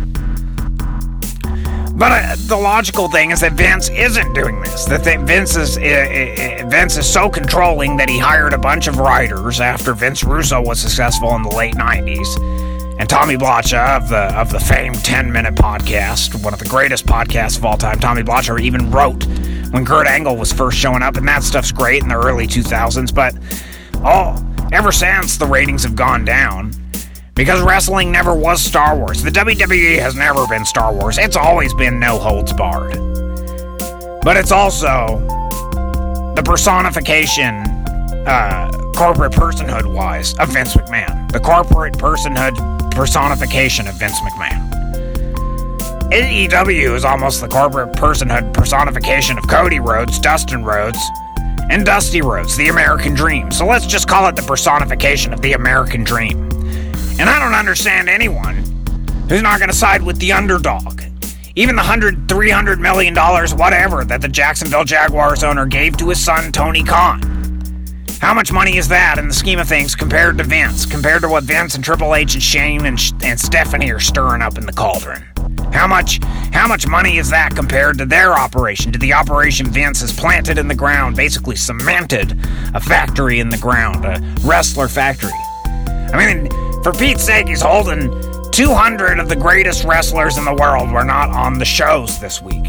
But 1.97 2.13
uh, 2.13 2.37
the 2.41 2.57
logical 2.57 3.09
thing 3.09 3.31
is 3.31 3.41
that 3.41 3.55
Vince 3.55 3.89
isn't 3.89 4.35
doing 4.35 4.61
this. 4.61 4.85
That 4.85 5.03
Vince 5.27 5.57
is 5.57 5.79
uh, 5.79 5.81
uh, 5.81 6.69
Vince 6.69 6.99
is 6.99 7.11
so 7.11 7.31
controlling 7.31 7.97
that 7.97 8.11
he 8.11 8.19
hired 8.19 8.53
a 8.53 8.59
bunch 8.59 8.87
of 8.87 8.99
writers 8.99 9.63
after 9.63 9.95
Vince 9.95 10.23
Russo 10.23 10.61
was 10.61 10.79
successful 10.79 11.35
in 11.37 11.43
the 11.43 11.49
late 11.49 11.75
'90s, 11.75 12.37
and 13.01 13.09
Tommy 13.09 13.37
Blacha 13.37 13.97
of 13.97 14.11
the 14.11 14.39
of 14.39 14.53
the 14.53 14.61
famed 14.61 15.03
10 15.07 15.33
Minute 15.33 15.55
Podcast, 15.55 16.45
one 16.45 16.53
of 16.53 16.59
the 16.59 16.69
greatest 16.69 17.07
podcasts 17.07 17.57
of 17.57 17.65
all 17.65 17.79
time. 17.79 17.99
Tommy 17.99 18.23
Blacha 18.23 18.61
even 18.61 18.91
wrote 18.91 19.25
when 19.71 19.87
Kurt 19.87 20.07
Angle 20.07 20.37
was 20.37 20.53
first 20.53 20.77
showing 20.77 21.01
up, 21.01 21.17
and 21.17 21.27
that 21.27 21.45
stuff's 21.45 21.73
great 21.73 22.03
in 22.03 22.11
the 22.11 22.15
early 22.15 22.47
2000s. 22.47 23.15
But 23.15 23.35
oh, 24.05 24.37
ever 24.71 24.93
since 24.93 25.39
the 25.39 25.47
ratings 25.47 25.83
have 25.85 25.97
gone 25.97 26.27
down 26.27 26.73
because 27.37 27.61
wrestling 27.61 28.11
never 28.11 28.35
was 28.35 28.63
Star 28.63 28.97
Wars. 28.97 29.23
The 29.23 29.31
WWE 29.31 29.99
has 30.01 30.17
never 30.17 30.47
been 30.49 30.65
Star 30.65 30.93
Wars. 30.93 31.19
It's 31.19 31.37
always 31.37 31.75
been 31.75 32.01
no 32.01 32.19
holds 32.19 32.53
barred. 32.55 32.95
But 34.23 34.39
it's 34.39 34.51
also 34.51 35.19
the 36.35 36.43
personification, 36.45 37.55
uh, 38.27 38.71
corporate 38.97 39.33
personhood 39.33 39.95
wise, 39.95 40.35
of 40.39 40.49
Vince 40.49 40.75
McMahon. 40.75 41.31
The 41.31 41.39
corporate 41.39 41.95
personhood 41.95 42.91
personification 42.91 43.87
of 43.87 43.95
Vince 43.97 44.19
McMahon. 44.21 44.73
AEW 46.11 46.95
is 46.95 47.05
almost 47.05 47.43
the 47.43 47.49
corporate 47.49 47.93
personhood 47.93 48.55
personification 48.55 49.37
of 49.37 49.47
Cody 49.47 49.81
Rhodes, 49.81 50.19
Dustin 50.19 50.65
Rhodes, 50.65 50.99
and 51.69 51.85
Dusty 51.85 52.23
Rhodes, 52.23 52.57
the 52.57 52.69
American 52.69 53.13
Dream. 53.13 53.51
So 53.51 53.67
let's 53.67 53.87
just 53.87 54.09
call 54.09 54.27
it 54.29 54.37
the 54.37 54.43
personification 54.43 55.35
of 55.35 55.43
the 55.43 55.53
American 55.53 56.03
Dream. 56.03 56.56
And 57.19 57.31
I 57.31 57.39
don't 57.39 57.55
understand 57.55 58.09
anyone 58.09 58.57
who's 59.29 59.43
not 59.43 59.59
going 59.59 59.71
to 59.71 59.77
side 59.77 60.03
with 60.03 60.19
the 60.19 60.33
underdog. 60.33 61.01
Even 61.55 61.75
the 61.75 61.83
hundred, 61.83 62.29
three 62.29 62.51
hundred 62.51 62.79
million 62.79 63.15
dollars, 63.15 63.55
whatever, 63.55 64.05
that 64.05 64.21
the 64.21 64.29
Jacksonville 64.29 64.85
Jaguars 64.85 65.43
owner 65.43 65.65
gave 65.65 65.97
to 65.97 66.11
his 66.11 66.23
son 66.23 66.53
Tony 66.53 66.85
Khan. 66.85 67.23
How 68.21 68.35
much 68.35 68.53
money 68.53 68.77
is 68.77 68.89
that 68.89 69.19
in 69.19 69.29
the 69.29 69.35
scheme 69.35 69.59
of 69.59 69.69
things 69.69 69.95
compared 69.95 70.37
to 70.39 70.45
Vince? 70.45 70.85
Compared 70.85 71.23
to 71.23 71.29
what 71.29 71.45
Vince 71.45 71.75
and 71.75 71.83
Triple 71.83 72.15
H 72.15 72.35
and 72.35 72.43
Shane 72.43 72.85
and, 72.85 72.99
and 73.23 73.41
Stephanie 73.41 73.91
are 73.91 74.01
stirring 74.01 74.43
up 74.43 74.59
in 74.59 74.67
the 74.67 74.73
cauldron? 74.73 75.25
How 75.73 75.87
much 75.87 76.23
how 76.53 76.69
much 76.69 76.87
money 76.87 77.17
is 77.17 77.31
that 77.31 77.57
compared 77.57 77.97
to 77.99 78.05
their 78.05 78.33
operation? 78.33 78.93
To 78.93 78.99
the 78.99 79.15
operation 79.15 79.67
Vince 79.67 80.03
has 80.03 80.13
planted 80.13 80.59
in 80.59 80.69
the 80.69 80.75
ground, 80.75 81.17
basically 81.17 81.57
cemented 81.57 82.39
a 82.75 82.81
factory 82.81 83.41
in 83.41 83.49
the 83.49 83.59
ground, 83.59 84.05
a 84.05 84.21
wrestler 84.47 84.89
factory. 84.89 85.33
I 85.67 86.17
mean, 86.17 86.49
for 86.87 86.93
Pete's 86.93 87.25
sake, 87.25 87.49
he's 87.49 87.63
holding 87.63 88.13
200 88.53 89.19
of 89.19 89.29
the 89.29 89.35
greatest 89.35 89.83
wrestlers 89.83 90.39
in 90.39 90.45
the 90.45 90.55
world 90.55 90.89
were 90.93 91.03
not 91.03 91.31
on 91.31 91.59
the 91.59 91.65
shows 91.65 92.21
this 92.21 92.41
week. 92.41 92.63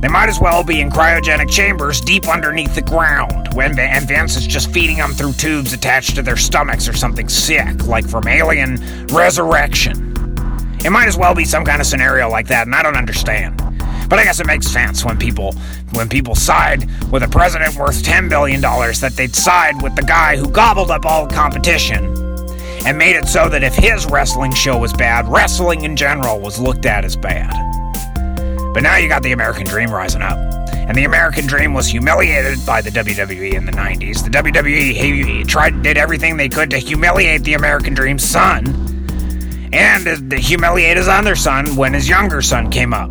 They 0.00 0.06
might 0.06 0.28
as 0.28 0.38
well 0.38 0.62
be 0.62 0.80
in 0.80 0.90
cryogenic 0.90 1.50
chambers 1.50 2.00
deep 2.00 2.28
underneath 2.28 2.76
the 2.76 2.82
ground, 2.82 3.52
when 3.54 3.76
and 3.76 4.06
Vince 4.06 4.36
is 4.36 4.46
just 4.46 4.70
feeding 4.70 4.98
them 4.98 5.10
through 5.10 5.32
tubes 5.32 5.72
attached 5.72 6.14
to 6.14 6.22
their 6.22 6.36
stomachs 6.36 6.86
or 6.86 6.92
something 6.92 7.28
sick, 7.28 7.84
like 7.88 8.08
from 8.08 8.28
Alien 8.28 9.06
Resurrection. 9.08 10.14
It 10.84 10.90
might 10.90 11.08
as 11.08 11.16
well 11.16 11.34
be 11.34 11.44
some 11.44 11.64
kind 11.64 11.80
of 11.80 11.88
scenario 11.88 12.28
like 12.28 12.46
that, 12.46 12.68
and 12.68 12.76
I 12.76 12.84
don't 12.84 12.96
understand. 12.96 13.60
But 14.08 14.20
I 14.20 14.24
guess 14.24 14.38
it 14.38 14.46
makes 14.46 14.68
sense 14.68 15.04
when 15.04 15.18
people 15.18 15.52
when 15.94 16.08
people 16.08 16.36
side 16.36 16.88
with 17.10 17.24
a 17.24 17.28
president 17.28 17.74
worth 17.74 18.04
$10 18.04 18.30
billion 18.30 18.60
that 18.60 19.14
they'd 19.16 19.34
side 19.34 19.82
with 19.82 19.96
the 19.96 20.02
guy 20.02 20.36
who 20.36 20.48
gobbled 20.48 20.92
up 20.92 21.04
all 21.04 21.26
the 21.26 21.34
competition 21.34 22.27
and 22.84 22.98
made 22.98 23.16
it 23.16 23.26
so 23.26 23.48
that 23.48 23.62
if 23.62 23.74
his 23.74 24.06
wrestling 24.06 24.52
show 24.52 24.78
was 24.78 24.92
bad, 24.92 25.28
wrestling 25.28 25.84
in 25.84 25.96
general 25.96 26.40
was 26.40 26.58
looked 26.58 26.86
at 26.86 27.04
as 27.04 27.16
bad. 27.16 27.52
But 28.74 28.82
now 28.82 28.96
you 28.96 29.08
got 29.08 29.22
the 29.22 29.32
American 29.32 29.66
Dream 29.66 29.90
rising 29.90 30.22
up. 30.22 30.38
And 30.72 30.96
the 30.96 31.04
American 31.04 31.46
Dream 31.46 31.74
was 31.74 31.86
humiliated 31.86 32.64
by 32.64 32.80
the 32.80 32.90
WWE 32.90 33.52
in 33.52 33.66
the 33.66 33.72
90s. 33.72 34.24
The 34.24 34.30
WWE 34.30 35.46
tried 35.46 35.82
did 35.82 35.98
everything 35.98 36.36
they 36.36 36.48
could 36.48 36.70
to 36.70 36.78
humiliate 36.78 37.42
the 37.44 37.54
American 37.54 37.92
Dream's 37.92 38.28
son 38.28 38.88
and 39.72 40.32
humiliate 40.32 40.96
his 40.96 41.08
other 41.08 41.36
son 41.36 41.76
when 41.76 41.92
his 41.92 42.08
younger 42.08 42.40
son 42.40 42.70
came 42.70 42.94
up. 42.94 43.10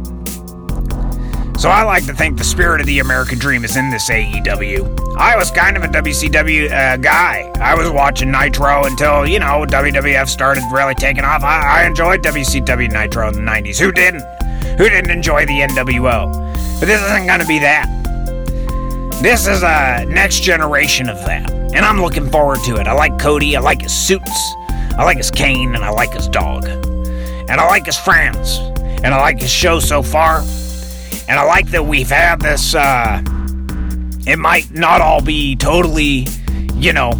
So 1.57 1.69
I 1.69 1.81
like 1.81 2.05
to 2.05 2.13
think 2.13 2.37
the 2.37 2.43
spirit 2.43 2.81
of 2.81 2.85
the 2.85 2.99
American 2.99 3.39
Dream 3.39 3.65
is 3.65 3.77
in 3.77 3.89
this 3.89 4.11
AEW. 4.11 5.17
I 5.17 5.35
was 5.35 5.49
kind 5.49 5.75
of 5.75 5.83
a 5.83 5.87
WCW 5.87 6.71
uh, 6.71 6.97
guy. 6.97 7.51
I 7.55 7.73
was 7.73 7.89
watching 7.89 8.31
Nitro 8.31 8.85
until, 8.85 9.25
you 9.25 9.39
know, 9.39 9.65
WWF 9.67 10.29
started 10.29 10.63
really 10.71 10.93
taking 10.93 11.23
off. 11.23 11.41
I, 11.41 11.81
I 11.81 11.87
enjoyed 11.87 12.21
WCW 12.21 12.91
Nitro 12.91 13.27
in 13.29 13.33
the 13.33 13.41
90s. 13.41 13.79
Who 13.79 13.91
didn't? 13.91 14.21
Who 14.77 14.87
didn't 14.87 15.09
enjoy 15.09 15.47
the 15.47 15.61
NWO? 15.61 16.31
But 16.79 16.85
this 16.85 17.01
isn't 17.01 17.25
going 17.25 17.39
to 17.39 17.47
be 17.47 17.57
that. 17.57 17.87
This 19.23 19.47
is 19.47 19.63
a 19.63 20.05
next 20.05 20.41
generation 20.41 21.09
of 21.09 21.17
that. 21.25 21.49
And 21.49 21.79
I'm 21.79 21.99
looking 21.99 22.29
forward 22.29 22.59
to 22.65 22.75
it. 22.75 22.87
I 22.87 22.93
like 22.93 23.17
Cody. 23.17 23.57
I 23.57 23.61
like 23.61 23.81
his 23.81 23.95
suits. 23.95 24.53
I 24.95 25.03
like 25.05 25.17
his 25.17 25.31
cane. 25.31 25.73
And 25.73 25.83
I 25.83 25.89
like 25.89 26.13
his 26.13 26.27
dog. 26.27 26.67
And 26.67 27.53
I 27.53 27.65
like 27.65 27.87
his 27.87 27.97
friends. 27.97 28.59
And 29.03 29.07
I 29.07 29.19
like 29.19 29.41
his 29.41 29.49
show 29.49 29.79
so 29.79 30.03
far. 30.03 30.43
And 31.27 31.39
I 31.39 31.43
like 31.43 31.67
that 31.71 31.85
we've 31.85 32.09
had 32.09 32.39
this, 32.39 32.73
uh, 32.73 33.21
it 34.25 34.39
might 34.39 34.71
not 34.71 35.01
all 35.01 35.21
be 35.21 35.55
totally, 35.55 36.27
you 36.75 36.93
know, 36.93 37.11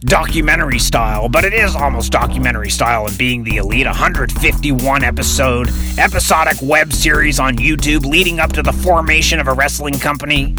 documentary 0.00 0.78
style, 0.78 1.28
but 1.28 1.44
it 1.44 1.52
is 1.52 1.74
almost 1.74 2.12
documentary 2.12 2.70
style 2.70 3.06
in 3.06 3.16
being 3.16 3.42
the 3.42 3.56
elite 3.56 3.86
151 3.86 5.02
episode 5.02 5.70
episodic 5.98 6.56
web 6.62 6.92
series 6.92 7.40
on 7.40 7.56
YouTube 7.56 8.04
leading 8.04 8.38
up 8.38 8.52
to 8.52 8.62
the 8.62 8.72
formation 8.72 9.40
of 9.40 9.48
a 9.48 9.52
wrestling 9.52 9.98
company 9.98 10.54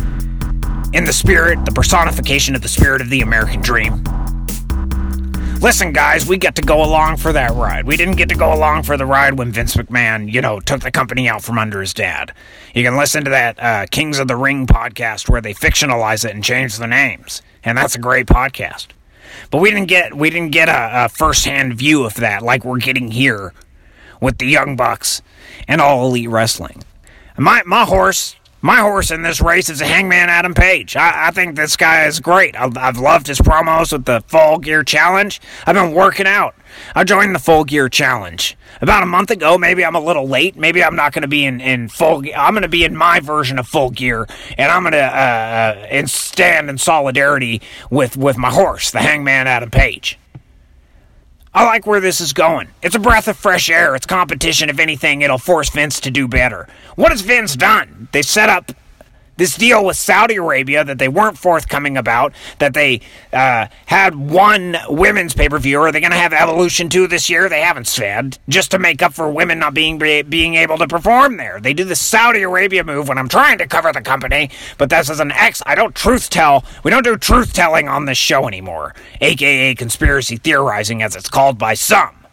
in 0.94 1.04
the 1.06 1.14
spirit, 1.14 1.64
the 1.66 1.72
personification 1.72 2.56
of 2.56 2.62
the 2.62 2.68
spirit 2.68 3.02
of 3.02 3.10
the 3.10 3.22
American 3.22 3.62
dream. 3.62 4.04
Listen, 5.66 5.94
guys, 5.94 6.28
we 6.28 6.38
get 6.38 6.54
to 6.58 6.62
go 6.62 6.84
along 6.84 7.18
for 7.18 7.34
that 7.34 7.52
ride. 7.56 7.88
We 7.88 7.98
didn't 7.98 8.18
get 8.18 8.30
to 8.30 8.36
go 8.36 8.54
along 8.54 8.84
for 8.84 8.98
the 8.98 9.06
ride 9.08 9.40
when 9.40 9.52
Vince 9.52 9.76
McMahon, 9.76 10.32
you 10.32 10.40
know, 10.40 10.60
took 10.60 10.82
the 10.82 10.92
company 10.92 11.28
out 11.28 11.44
from 11.44 11.58
under 11.58 11.82
his 11.82 11.92
dad. 11.92 12.36
You 12.76 12.84
can 12.84 12.96
listen 12.96 13.24
to 13.24 13.32
that 13.32 13.60
uh, 13.60 13.88
Kings 13.90 14.20
of 14.20 14.28
the 14.28 14.36
Ring 14.36 14.68
podcast 14.68 15.28
where 15.28 15.42
they 15.42 15.56
fictionalize 15.56 16.24
it 16.24 16.36
and 16.36 16.44
change 16.44 16.78
the 16.78 16.86
names, 16.86 17.42
and 17.64 17.80
that's 17.80 17.96
a 17.96 18.00
great 18.00 18.28
podcast. 18.28 18.90
But 19.50 19.58
we 19.58 19.72
didn't 19.72 19.88
get 19.88 20.14
we 20.14 20.30
didn't 20.30 20.52
get 20.52 20.70
a, 20.70 21.06
a 21.06 21.10
first-hand 21.10 21.74
view 21.74 22.04
of 22.04 22.14
that 22.14 22.44
like 22.44 22.64
we're 22.64 22.78
getting 22.78 23.10
here 23.10 23.52
with 24.22 24.38
the 24.38 24.46
Young 24.46 24.76
Bucks 24.76 25.24
and 25.68 25.82
all 25.82 26.06
elite 26.06 26.30
wrestling. 26.30 26.84
My 27.40 27.64
my 27.66 27.86
horse 27.86 28.36
My 28.66 28.78
horse 28.78 29.12
in 29.12 29.22
this 29.22 29.42
race 29.42 29.70
is 29.70 29.80
a 29.80 29.86
Hangman 29.86 30.28
Adam 30.28 30.56
Page. 30.56 30.96
I, 30.96 31.28
I 31.28 31.30
think 31.30 31.56
this 31.56 31.78
guy 31.78 32.08
is 32.08 32.20
great. 32.20 32.56
I, 32.56 32.68
I've 32.78 32.98
loved 32.98 33.28
his 33.28 33.38
promos 33.38 33.94
with 33.94 34.06
the 34.06 34.24
Full 34.26 34.58
Gear 34.58 34.84
Challenge. 34.84 35.40
I've 35.68 35.76
been 35.76 35.92
working 35.92 36.26
out. 36.26 36.56
I 36.96 37.04
joined 37.04 37.36
the 37.36 37.40
Full 37.40 37.64
Gear 37.64 37.90
Challenge 37.90 38.58
about 38.82 39.04
a 39.04 39.06
month 39.06 39.30
ago. 39.30 39.60
Maybe 39.60 39.86
I'm 39.86 39.94
a 39.94 40.00
little 40.00 40.28
late. 40.28 40.58
Maybe 40.58 40.84
I'm 40.84 40.96
not 40.96 41.14
going 41.14 41.22
to 41.22 41.28
be 41.28 41.46
in, 41.46 41.62
in 41.62 41.90
full. 41.90 42.24
I'm 42.36 42.56
going 42.56 42.64
to 42.64 42.68
be 42.68 42.84
in 42.84 42.98
my 42.98 43.20
version 43.20 43.60
of 43.60 43.68
Full 43.68 43.92
Gear, 43.92 44.26
and 44.58 44.72
I'm 44.72 44.82
going 44.82 44.94
to 44.94 44.98
uh, 44.98 45.88
uh, 45.92 46.08
stand 46.08 46.68
in 46.68 46.80
solidarity 46.80 47.62
with 47.92 48.18
with 48.18 48.36
my 48.36 48.50
horse, 48.50 48.90
the 48.90 48.98
Hangman 48.98 49.46
Adam 49.46 49.70
Page. 49.70 50.18
I 51.56 51.64
like 51.64 51.88
where 51.88 52.02
this 52.02 52.20
is 52.20 52.34
going. 52.34 52.68
It's 52.82 52.96
a 52.96 53.00
breath 53.00 53.30
of 53.30 53.38
fresh 53.38 53.70
air. 53.70 53.96
It's 53.96 54.06
competition. 54.06 54.70
If 54.70 54.78
anything, 54.78 55.22
it'll 55.22 55.38
force 55.38 55.70
Vince 55.70 56.02
to 56.02 56.12
do 56.12 56.28
better. 56.28 56.68
What 56.96 57.12
has 57.12 57.22
Vince 57.22 57.56
done? 57.56 58.10
They 58.12 58.24
set 58.24 58.50
up 58.50 58.74
this 59.38 59.56
deal 59.56 59.84
with 59.84 59.98
Saudi 59.98 60.36
Arabia 60.36 60.84
that 60.84 60.98
they 60.98 61.08
weren't 61.08 61.38
forthcoming 61.38 61.98
about, 61.98 62.34
that 62.60 62.74
they 62.74 63.02
uh, 63.34 63.68
had 63.86 64.16
one 64.16 64.78
women's 64.90 65.34
pay 65.34 65.50
per 65.50 65.60
view. 65.60 65.82
Are 65.82 65.92
they 65.92 66.00
going 66.00 66.12
to 66.12 66.18
have 66.18 66.34
Evolution 66.34 66.90
2 66.90 67.08
this 67.08 67.30
year? 67.30 67.50
They 67.50 67.62
haven't 67.62 67.88
said, 67.88 68.38
just 68.50 68.72
to 68.72 68.80
make 68.80 69.02
up 69.02 69.14
for 69.14 69.30
women 69.30 69.60
not 69.60 69.74
being 69.74 69.98
being 69.98 70.56
able 70.56 70.78
to 70.78 70.88
perform 70.88 71.38
there. 71.38 71.60
They 71.60 71.74
do 71.74 71.84
the 71.84 71.96
Saudi 71.96 72.42
Arabia 72.42 72.84
move 72.84 73.08
when 73.08 73.18
I'm 73.18 73.30
trying 73.30 73.58
to 73.60 73.68
cover 73.68 73.92
the 73.92 74.02
company, 74.02 74.50
but 74.78 74.90
this 74.90 75.10
is 75.10 75.20
an 75.20 75.32
X. 75.32 75.62
I 75.66 75.76
don't 75.76 75.96
truth 75.96 76.30
tell. 76.30 76.64
We 76.84 76.92
don't 76.92 77.04
do 77.04 77.18
truth 77.18 77.54
telling 77.54 77.88
on 77.88 78.06
this 78.06 78.18
show 78.18 78.48
anymore, 78.48 78.96
aka 79.22 79.76
conspiracy 79.76 80.38
theorizing 80.38 81.02
as 81.02 81.16
it's 81.16 81.30
called 81.30 81.58
by 81.58 81.74
some. 81.74 82.25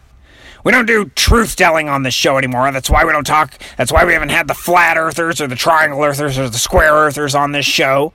We 0.65 0.73
don't 0.73 0.87
do 0.87 1.07
truth 1.07 1.57
telling 1.57 1.89
on 1.89 2.03
this 2.03 2.15
show 2.15 2.39
anymore. 2.39 2.71
That's 2.73 2.91
why 2.91 3.05
we 3.05 3.13
don't 3.13 3.27
talk. 3.27 3.59
That's 3.77 3.93
why 3.93 4.05
we 4.05 4.13
haven't 4.13 4.29
had 4.29 4.49
the 4.49 4.55
flat 4.55 4.97
earthers 4.97 5.41
or 5.41 5.47
the 5.47 5.57
triangle 5.57 6.03
earthers 6.03 6.39
or 6.39 6.49
the 6.49 6.59
square 6.59 6.93
earthers 6.93 7.35
on 7.35 7.53
this 7.53 7.67
show. 7.67 8.13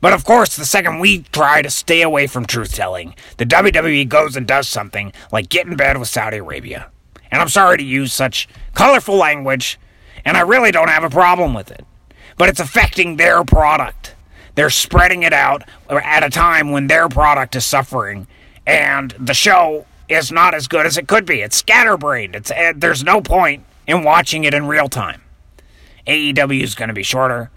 But 0.00 0.12
of 0.12 0.24
course, 0.24 0.56
the 0.56 0.64
second 0.64 1.00
we 1.00 1.22
try 1.32 1.62
to 1.62 1.70
stay 1.70 2.02
away 2.02 2.26
from 2.26 2.46
truth 2.46 2.74
telling, 2.74 3.14
the 3.36 3.46
WWE 3.46 4.08
goes 4.08 4.36
and 4.36 4.46
does 4.46 4.68
something 4.68 5.12
like 5.32 5.48
get 5.48 5.66
in 5.66 5.76
bed 5.76 5.98
with 5.98 6.08
Saudi 6.08 6.36
Arabia. 6.36 6.90
And 7.30 7.42
I'm 7.42 7.48
sorry 7.48 7.78
to 7.78 7.84
use 7.84 8.12
such 8.12 8.48
colorful 8.74 9.16
language, 9.16 9.78
and 10.24 10.36
I 10.36 10.42
really 10.42 10.70
don't 10.70 10.88
have 10.88 11.04
a 11.04 11.10
problem 11.10 11.52
with 11.52 11.70
it. 11.70 11.84
But 12.36 12.48
it's 12.48 12.60
affecting 12.60 13.16
their 13.16 13.42
product. 13.44 14.14
They're 14.54 14.70
spreading 14.70 15.24
it 15.24 15.32
out 15.32 15.62
at 15.90 16.22
a 16.22 16.30
time 16.30 16.70
when 16.70 16.86
their 16.86 17.08
product 17.08 17.56
is 17.56 17.66
suffering, 17.66 18.28
and 18.66 19.10
the 19.18 19.34
show 19.34 19.86
is 20.08 20.32
not 20.32 20.54
as 20.54 20.68
good 20.68 20.86
as 20.86 20.96
it 20.96 21.06
could 21.06 21.26
be. 21.26 21.42
It's 21.42 21.56
scatterbrained. 21.56 22.34
It's 22.34 22.50
uh, 22.50 22.72
there's 22.74 23.04
no 23.04 23.20
point 23.20 23.64
in 23.86 24.04
watching 24.04 24.44
it 24.44 24.54
in 24.54 24.66
real 24.66 24.88
time. 24.88 25.22
AEW 26.06 26.62
is 26.62 26.74
going 26.74 26.88
to 26.88 26.94
be 26.94 27.02
shorter. 27.02 27.50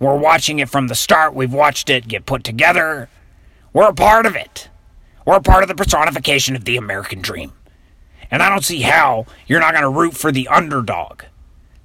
We're 0.00 0.16
watching 0.16 0.58
it 0.58 0.68
from 0.68 0.88
the 0.88 0.94
start. 0.94 1.34
We've 1.34 1.52
watched 1.52 1.88
it 1.88 2.08
get 2.08 2.26
put 2.26 2.42
together. 2.42 3.08
We're 3.72 3.88
a 3.88 3.94
part 3.94 4.26
of 4.26 4.34
it. 4.34 4.68
We're 5.24 5.36
a 5.36 5.42
part 5.42 5.62
of 5.62 5.68
the 5.68 5.74
personification 5.74 6.56
of 6.56 6.64
the 6.64 6.76
American 6.76 7.22
dream. 7.22 7.52
And 8.30 8.42
I 8.42 8.48
don't 8.48 8.64
see 8.64 8.82
how 8.82 9.26
you're 9.46 9.60
not 9.60 9.72
going 9.72 9.84
to 9.84 9.88
root 9.88 10.16
for 10.16 10.32
the 10.32 10.48
underdog. 10.48 11.22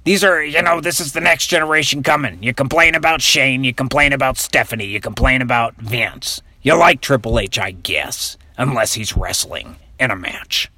These 0.04 0.24
are, 0.24 0.42
you 0.42 0.60
know, 0.62 0.80
this 0.80 0.98
is 0.98 1.12
the 1.12 1.20
next 1.20 1.46
generation 1.46 2.02
coming. 2.02 2.42
You 2.42 2.52
complain 2.52 2.94
about 2.94 3.22
Shane, 3.22 3.64
you 3.64 3.72
complain 3.72 4.12
about 4.12 4.38
Stephanie, 4.38 4.86
you 4.86 5.00
complain 5.00 5.42
about 5.42 5.76
Vince. 5.76 6.42
You 6.62 6.74
like 6.74 7.00
Triple 7.00 7.38
H, 7.38 7.58
I 7.58 7.70
guess, 7.70 8.36
unless 8.56 8.94
he's 8.94 9.16
wrestling 9.16 9.76
in 10.00 10.10
a 10.10 10.16
match. 10.16 10.70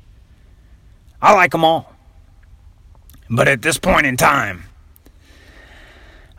I 1.22 1.32
like 1.32 1.52
them 1.52 1.64
all. 1.64 1.94
But 3.30 3.48
at 3.48 3.62
this 3.62 3.78
point 3.78 4.04
in 4.04 4.16
time, 4.16 4.64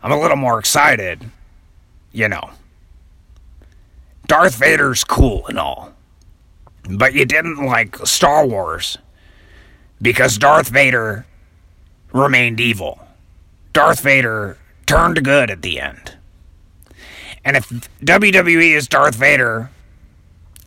I'm 0.02 0.12
a 0.12 0.20
little 0.20 0.36
more 0.36 0.58
excited, 0.58 1.30
you 2.12 2.28
know. 2.28 2.50
Darth 4.26 4.54
Vader's 4.56 5.02
cool 5.02 5.46
and 5.48 5.58
all. 5.58 5.92
But 6.88 7.14
you 7.14 7.24
didn't 7.24 7.64
like 7.64 7.96
Star 8.06 8.46
Wars 8.46 8.98
because 10.00 10.36
Darth 10.36 10.68
Vader 10.68 11.24
remained 12.12 12.60
evil. 12.60 13.00
Darth 13.72 14.00
Vader 14.00 14.58
turned 14.86 15.24
good 15.24 15.50
at 15.50 15.62
the 15.62 15.80
end. 15.80 16.16
And 17.44 17.56
if 17.56 17.68
WWE 17.68 18.76
is 18.76 18.86
Darth 18.86 19.14
Vader, 19.14 19.70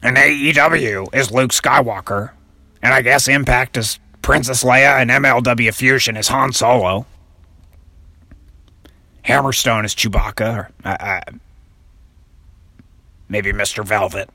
and 0.01 0.17
AEW 0.17 1.13
is 1.13 1.31
Luke 1.31 1.51
Skywalker. 1.51 2.31
And 2.81 2.93
I 2.93 3.01
guess 3.01 3.27
Impact 3.27 3.77
is 3.77 3.99
Princess 4.21 4.63
Leia 4.63 5.01
and 5.01 5.09
MLW 5.09 5.73
Fusion 5.73 6.15
is 6.15 6.27
Han 6.27 6.53
Solo. 6.53 7.05
Hammerstone 9.25 9.83
is 9.83 9.93
Chewbacca, 9.93 10.57
or 10.57 10.71
uh, 10.85 10.97
uh, 10.99 11.21
maybe 13.27 13.51
Mr. 13.51 13.83
Velvet. 13.83 14.29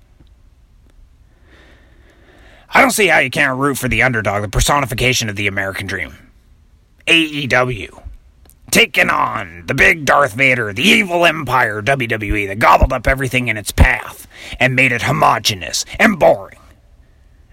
I 2.74 2.80
don't 2.80 2.90
see 2.90 3.06
how 3.06 3.18
you 3.18 3.30
can't 3.30 3.58
root 3.58 3.78
for 3.78 3.88
the 3.88 4.02
underdog, 4.02 4.42
the 4.42 4.48
personification 4.48 5.28
of 5.28 5.36
the 5.36 5.46
American 5.46 5.86
dream. 5.86 6.16
AEW 7.06 8.01
taking 8.72 9.10
on 9.10 9.64
the 9.66 9.74
big 9.74 10.04
Darth 10.04 10.32
Vader, 10.32 10.72
the 10.72 10.82
evil 10.82 11.24
empire 11.24 11.80
WWE 11.82 12.48
that 12.48 12.58
gobbled 12.58 12.92
up 12.92 13.06
everything 13.06 13.46
in 13.48 13.56
its 13.56 13.70
path 13.70 14.26
and 14.58 14.74
made 14.74 14.90
it 14.90 15.02
homogenous 15.02 15.84
and 16.00 16.18
boring. 16.18 16.58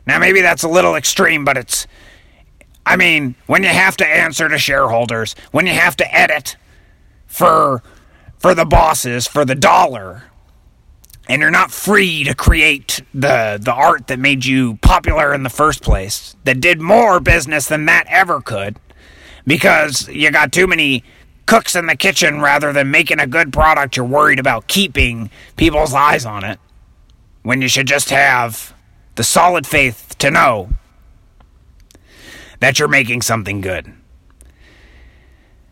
Now, 0.07 0.17
maybe 0.17 0.41
that's 0.41 0.63
a 0.63 0.67
little 0.67 0.95
extreme, 0.95 1.45
but 1.45 1.57
it's. 1.57 1.85
I 2.85 2.95
mean, 2.95 3.35
when 3.45 3.61
you 3.61 3.69
have 3.69 3.97
to 3.97 4.07
answer 4.07 4.49
to 4.49 4.57
shareholders, 4.57 5.35
when 5.51 5.67
you 5.67 5.73
have 5.73 5.95
to 5.97 6.15
edit 6.15 6.55
for 7.27 7.83
for 8.39 8.55
the 8.55 8.65
bosses, 8.65 9.27
for 9.27 9.45
the 9.45 9.53
dollar, 9.53 10.23
and 11.27 11.41
you're 11.41 11.51
not 11.51 11.69
free 11.69 12.23
to 12.23 12.33
create 12.33 13.03
the 13.13 13.59
the 13.61 13.73
art 13.73 14.07
that 14.07 14.17
made 14.17 14.45
you 14.45 14.77
popular 14.77 15.33
in 15.33 15.43
the 15.43 15.49
first 15.49 15.83
place, 15.83 16.35
that 16.45 16.61
did 16.61 16.79
more 16.79 17.19
business 17.19 17.67
than 17.67 17.85
that 17.85 18.05
ever 18.07 18.41
could 18.41 18.79
because 19.49 20.07
you 20.09 20.29
got 20.29 20.51
too 20.51 20.67
many 20.67 21.03
cooks 21.47 21.75
in 21.75 21.87
the 21.87 21.95
kitchen 21.95 22.39
rather 22.39 22.71
than 22.71 22.91
making 22.91 23.19
a 23.19 23.25
good 23.25 23.51
product 23.51 23.97
you're 23.97 24.05
worried 24.05 24.37
about 24.37 24.67
keeping 24.67 25.31
people's 25.57 25.91
eyes 25.91 26.23
on 26.23 26.43
it 26.43 26.59
when 27.41 27.59
you 27.59 27.67
should 27.67 27.87
just 27.87 28.11
have 28.11 28.75
the 29.15 29.23
solid 29.23 29.65
faith 29.65 30.15
to 30.19 30.29
know 30.29 30.69
that 32.59 32.77
you're 32.77 32.87
making 32.87 33.23
something 33.23 33.59
good. 33.59 33.91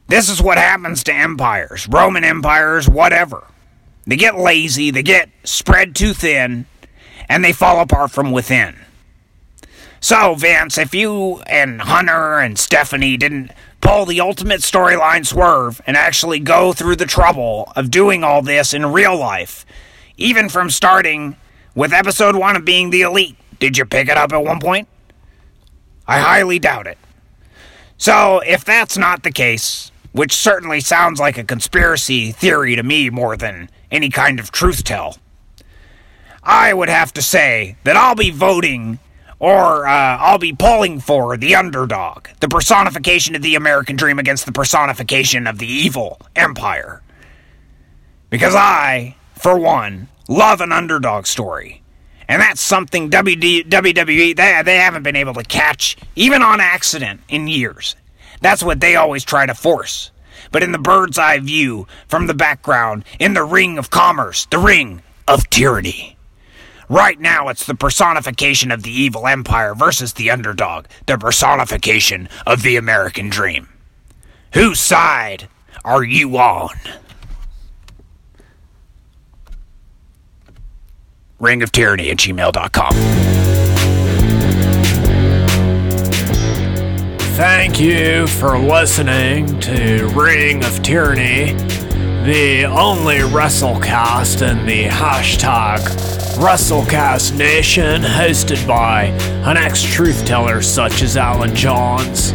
This 0.08 0.28
is 0.28 0.42
what 0.42 0.58
happens 0.58 1.04
to 1.04 1.14
empires, 1.14 1.88
Roman 1.88 2.24
empires, 2.24 2.90
whatever. 2.90 3.46
They 4.08 4.16
get 4.16 4.40
lazy, 4.40 4.90
they 4.90 5.04
get 5.04 5.30
spread 5.44 5.96
too 5.96 6.14
thin, 6.14 6.66
and 7.30 7.46
they 7.46 7.54
fall 7.54 7.80
apart 7.82 8.10
from 8.10 8.32
within. 8.32 8.76
So, 10.00 10.36
Vince, 10.36 10.78
if 10.78 10.94
you 10.94 11.42
and 11.48 11.82
Hunter 11.82 12.40
and 12.40 12.58
Stephanie 12.58 13.18
didn't 13.18 13.52
pull 13.88 14.06
the 14.06 14.20
ultimate 14.20 14.60
storyline 14.60 15.26
swerve 15.26 15.80
and 15.88 15.96
actually 15.96 16.40
go 16.40 16.74
through 16.74 16.98
the 16.98 17.06
trouble 17.06 17.72
of 17.74 17.90
doing 17.90 18.22
all 18.22 18.42
this 18.42 18.74
in 18.74 18.86
real 18.86 19.18
life, 19.18 19.66
even 20.18 20.50
from 20.50 20.70
starting 20.70 21.38
with 21.74 21.94
episode 21.94 22.36
one 22.36 22.58
of 22.58 22.66
being 22.66 22.90
the 22.90 23.02
elite, 23.02 23.38
did 23.60 23.78
you 23.78 23.86
pick 23.86 24.10
it 24.10 24.18
up 24.18 24.34
at 24.34 24.44
one 24.44 24.60
point? 24.60 24.90
I 26.06 26.20
highly 26.20 26.60
doubt 26.60 26.86
it. 26.86 26.98
So, 27.98 28.40
if 28.40 28.66
that's 28.66 28.98
not 28.98 29.24
the 29.24 29.32
case, 29.32 29.90
which 30.12 30.34
certainly 30.34 30.82
sounds 30.82 31.18
like 31.18 31.38
a 31.38 31.44
conspiracy 31.46 32.34
theory 32.34 32.76
to 32.76 32.84
me 32.84 33.10
more 33.10 33.38
than 33.38 33.70
any 33.90 34.10
kind 34.10 34.38
of 34.38 34.52
truth 34.52 34.84
tell, 34.84 35.16
I 36.44 36.74
would 36.74 36.90
have 36.90 37.14
to 37.14 37.22
say 37.22 37.78
that 37.86 37.96
I'll 37.96 38.16
be 38.16 38.32
voting 38.32 39.00
or 39.40 39.88
uh, 39.88 40.18
I'll 40.18 40.40
be 40.40 40.54
pulling 40.54 41.00
for 41.00 41.38
the 41.38 41.56
underdog, 41.56 42.28
the 42.40 42.48
personification 42.48 43.36
of 43.36 43.42
the 43.42 43.56
American 43.56 43.96
dream 43.96 44.20
against 44.20 44.46
the 44.46 44.52
personification 44.52 45.48
of 45.48 45.60
the 45.60 45.68
evil 45.68 46.20
empire. 46.36 47.02
Because 48.30 48.56
I, 48.56 49.16
for 49.36 49.58
one, 49.58 50.08
love 50.28 50.62
an 50.62 50.72
underdog 50.72 51.26
story. 51.26 51.84
And 52.28 52.42
that's 52.42 52.60
something 52.60 53.10
WD, 53.10 53.70
WWE, 53.70 54.36
they, 54.36 54.62
they 54.66 54.78
haven't 54.78 55.04
been 55.04 55.16
able 55.16 55.34
to 55.36 55.44
catch, 55.44 55.96
even 56.16 56.42
on 56.42 56.60
accident, 56.60 57.22
in 57.30 57.48
years. 57.48 57.96
That's 58.42 58.64
what 58.64 58.82
they 58.82 58.96
always 58.96 59.24
try 59.24 59.46
to 59.46 59.54
force. 59.54 60.12
But 60.52 60.64
in 60.64 60.72
the 60.72 60.78
bird's 60.78 61.18
eye 61.18 61.40
view, 61.40 61.88
from 62.08 62.28
the 62.28 62.34
background, 62.34 63.06
in 63.20 63.34
the 63.34 63.44
ring 63.44 63.78
of 63.78 63.90
commerce, 63.90 64.46
the 64.46 64.60
ring 64.60 65.02
of 65.28 65.50
tyranny. 65.50 66.17
Right 66.90 67.20
now, 67.20 67.50
it's 67.50 67.66
the 67.66 67.76
personification 67.76 68.72
of 68.72 68.84
the 68.84 68.92
evil 68.92 69.28
empire 69.28 69.76
versus 69.76 70.14
the 70.14 70.32
underdog, 70.32 70.86
the 71.06 71.18
personification 71.18 72.30
of 72.46 72.62
the 72.62 72.78
American 72.78 73.30
dream. 73.30 73.70
Whose 74.54 74.80
side 74.80 75.50
are 75.84 76.04
you 76.04 76.38
on? 76.38 76.76
Ring 81.40 81.62
of 81.62 81.72
Tyranny 81.72 82.10
at 82.10 82.18
gmail.com. 82.18 83.38
thank 87.38 87.80
you 87.80 88.26
for 88.26 88.58
listening 88.58 89.60
to 89.60 90.08
Ring 90.16 90.64
of 90.64 90.82
Tyranny, 90.82 91.54
the 92.28 92.66
only 92.66 93.20
WrestleCast 93.20 94.46
in 94.46 94.66
the 94.66 94.84
hashtag 94.84 95.80
WrestleCast 96.36 97.38
Nation, 97.38 98.02
hosted 98.02 98.68
by 98.68 99.06
an 99.50 99.56
ex 99.56 99.82
truth 99.82 100.26
teller 100.26 100.62
such 100.62 101.04
as 101.04 101.16
Alan 101.16 101.56
Johns. 101.56 102.34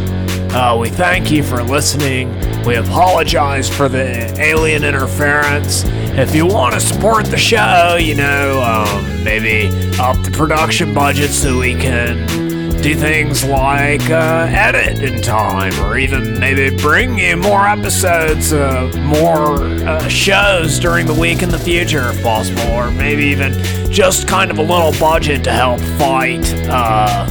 Uh, 0.51 0.75
we 0.81 0.89
thank 0.89 1.29
you 1.29 1.43
for 1.43 1.61
listening. 1.61 2.33
We 2.65 2.77
apologize 2.77 3.69
for 3.69 3.87
the 3.87 4.33
alien 4.41 4.83
interference. 4.83 5.83
If 6.17 6.33
you 6.33 6.47
want 6.47 6.73
to 6.73 6.79
support 6.79 7.25
the 7.25 7.37
show, 7.37 7.95
you 7.99 8.15
know, 8.15 8.63
um, 8.63 9.23
maybe 9.23 9.67
up 9.99 10.19
the 10.23 10.31
production 10.31 10.95
budget 10.95 11.29
so 11.29 11.59
we 11.59 11.75
can 11.75 12.42
do 12.83 12.95
things 12.95 13.45
like 13.45 14.09
uh, 14.09 14.45
edit 14.49 15.01
in 15.01 15.21
time, 15.21 15.73
or 15.79 15.97
even 15.97 16.37
maybe 16.37 16.75
bring 16.75 17.17
you 17.17 17.37
more 17.37 17.65
episodes, 17.65 18.51
uh, 18.51 18.91
more 18.97 19.63
uh, 19.87 20.05
shows 20.09 20.79
during 20.79 21.07
the 21.07 21.13
week 21.13 21.41
in 21.43 21.49
the 21.49 21.57
future 21.57 22.09
if 22.09 22.21
possible, 22.21 22.61
or 22.73 22.91
maybe 22.91 23.23
even 23.23 23.53
just 23.89 24.27
kind 24.27 24.51
of 24.51 24.57
a 24.57 24.61
little 24.61 24.91
budget 24.99 25.45
to 25.45 25.51
help 25.51 25.79
fight 25.97 26.43
uh, 26.67 27.25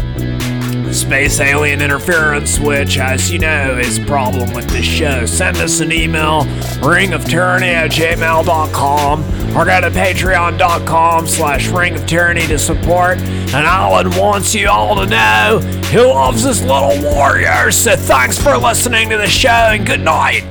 space 0.91 1.39
alien 1.39 1.83
interference, 1.83 2.59
which, 2.59 2.97
as 2.97 3.31
you 3.31 3.39
know, 3.39 3.77
is 3.79 3.99
a 3.99 4.05
problem 4.07 4.55
with 4.55 4.69
this 4.71 4.87
show. 4.87 5.27
Send 5.27 5.59
us 5.59 5.81
an 5.81 5.93
email, 5.93 6.45
ringoftyranny 6.81 7.75
at 7.75 7.91
gmail.com, 7.91 9.23
or 9.57 9.65
go 9.65 9.81
to 9.81 9.91
patreon.com 9.91 11.27
slash 11.27 11.69
ring 11.69 11.95
of 11.95 12.07
tyranny 12.07 12.47
to 12.47 12.59
support. 12.59 13.19
And 13.19 13.67
Alan 13.67 14.11
wants 14.17 14.55
you 14.55 14.69
all 14.69 14.97
to 14.97 15.07
know 15.07 15.61
he 15.91 15.99
loves 15.99 16.43
his 16.43 16.63
little 16.63 17.03
warriors. 17.03 17.77
So 17.77 17.97
thanks 17.97 18.39
for 18.39 18.57
listening 18.57 19.11
to 19.11 19.17
the 19.17 19.29
show, 19.29 19.49
and 19.49 19.87
good 19.87 20.01
night. 20.01 20.45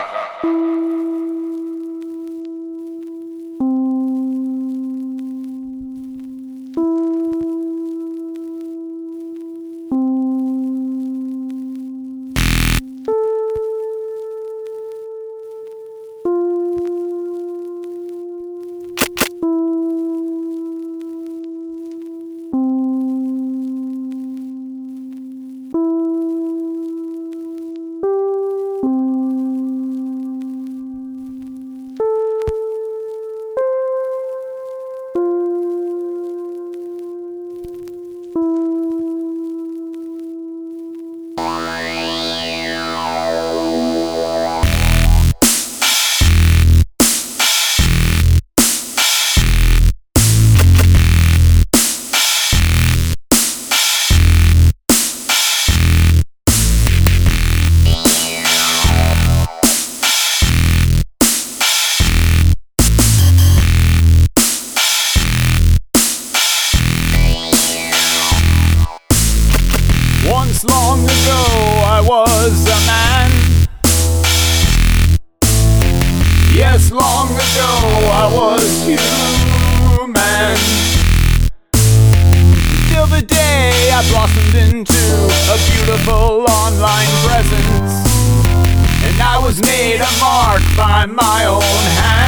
by 90.80 91.06
my 91.08 91.46
own 91.46 91.62
hand. 91.62 92.19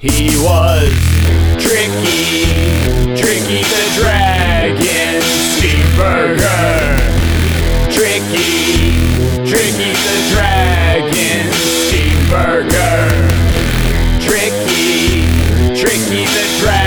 He 0.00 0.36
was 0.38 0.94
tricky, 1.58 2.46
tricky 3.16 3.62
the 3.62 3.84
dragon, 3.98 5.20
Steve 5.56 5.96
Burger. 5.96 6.96
Tricky, 7.90 8.94
tricky 9.44 9.90
the 9.90 10.18
dragon, 10.32 11.52
Steve 11.52 12.30
Burger. 12.30 13.10
Tricky, 14.20 15.26
tricky 15.74 16.24
the 16.26 16.46
dragon, 16.60 16.77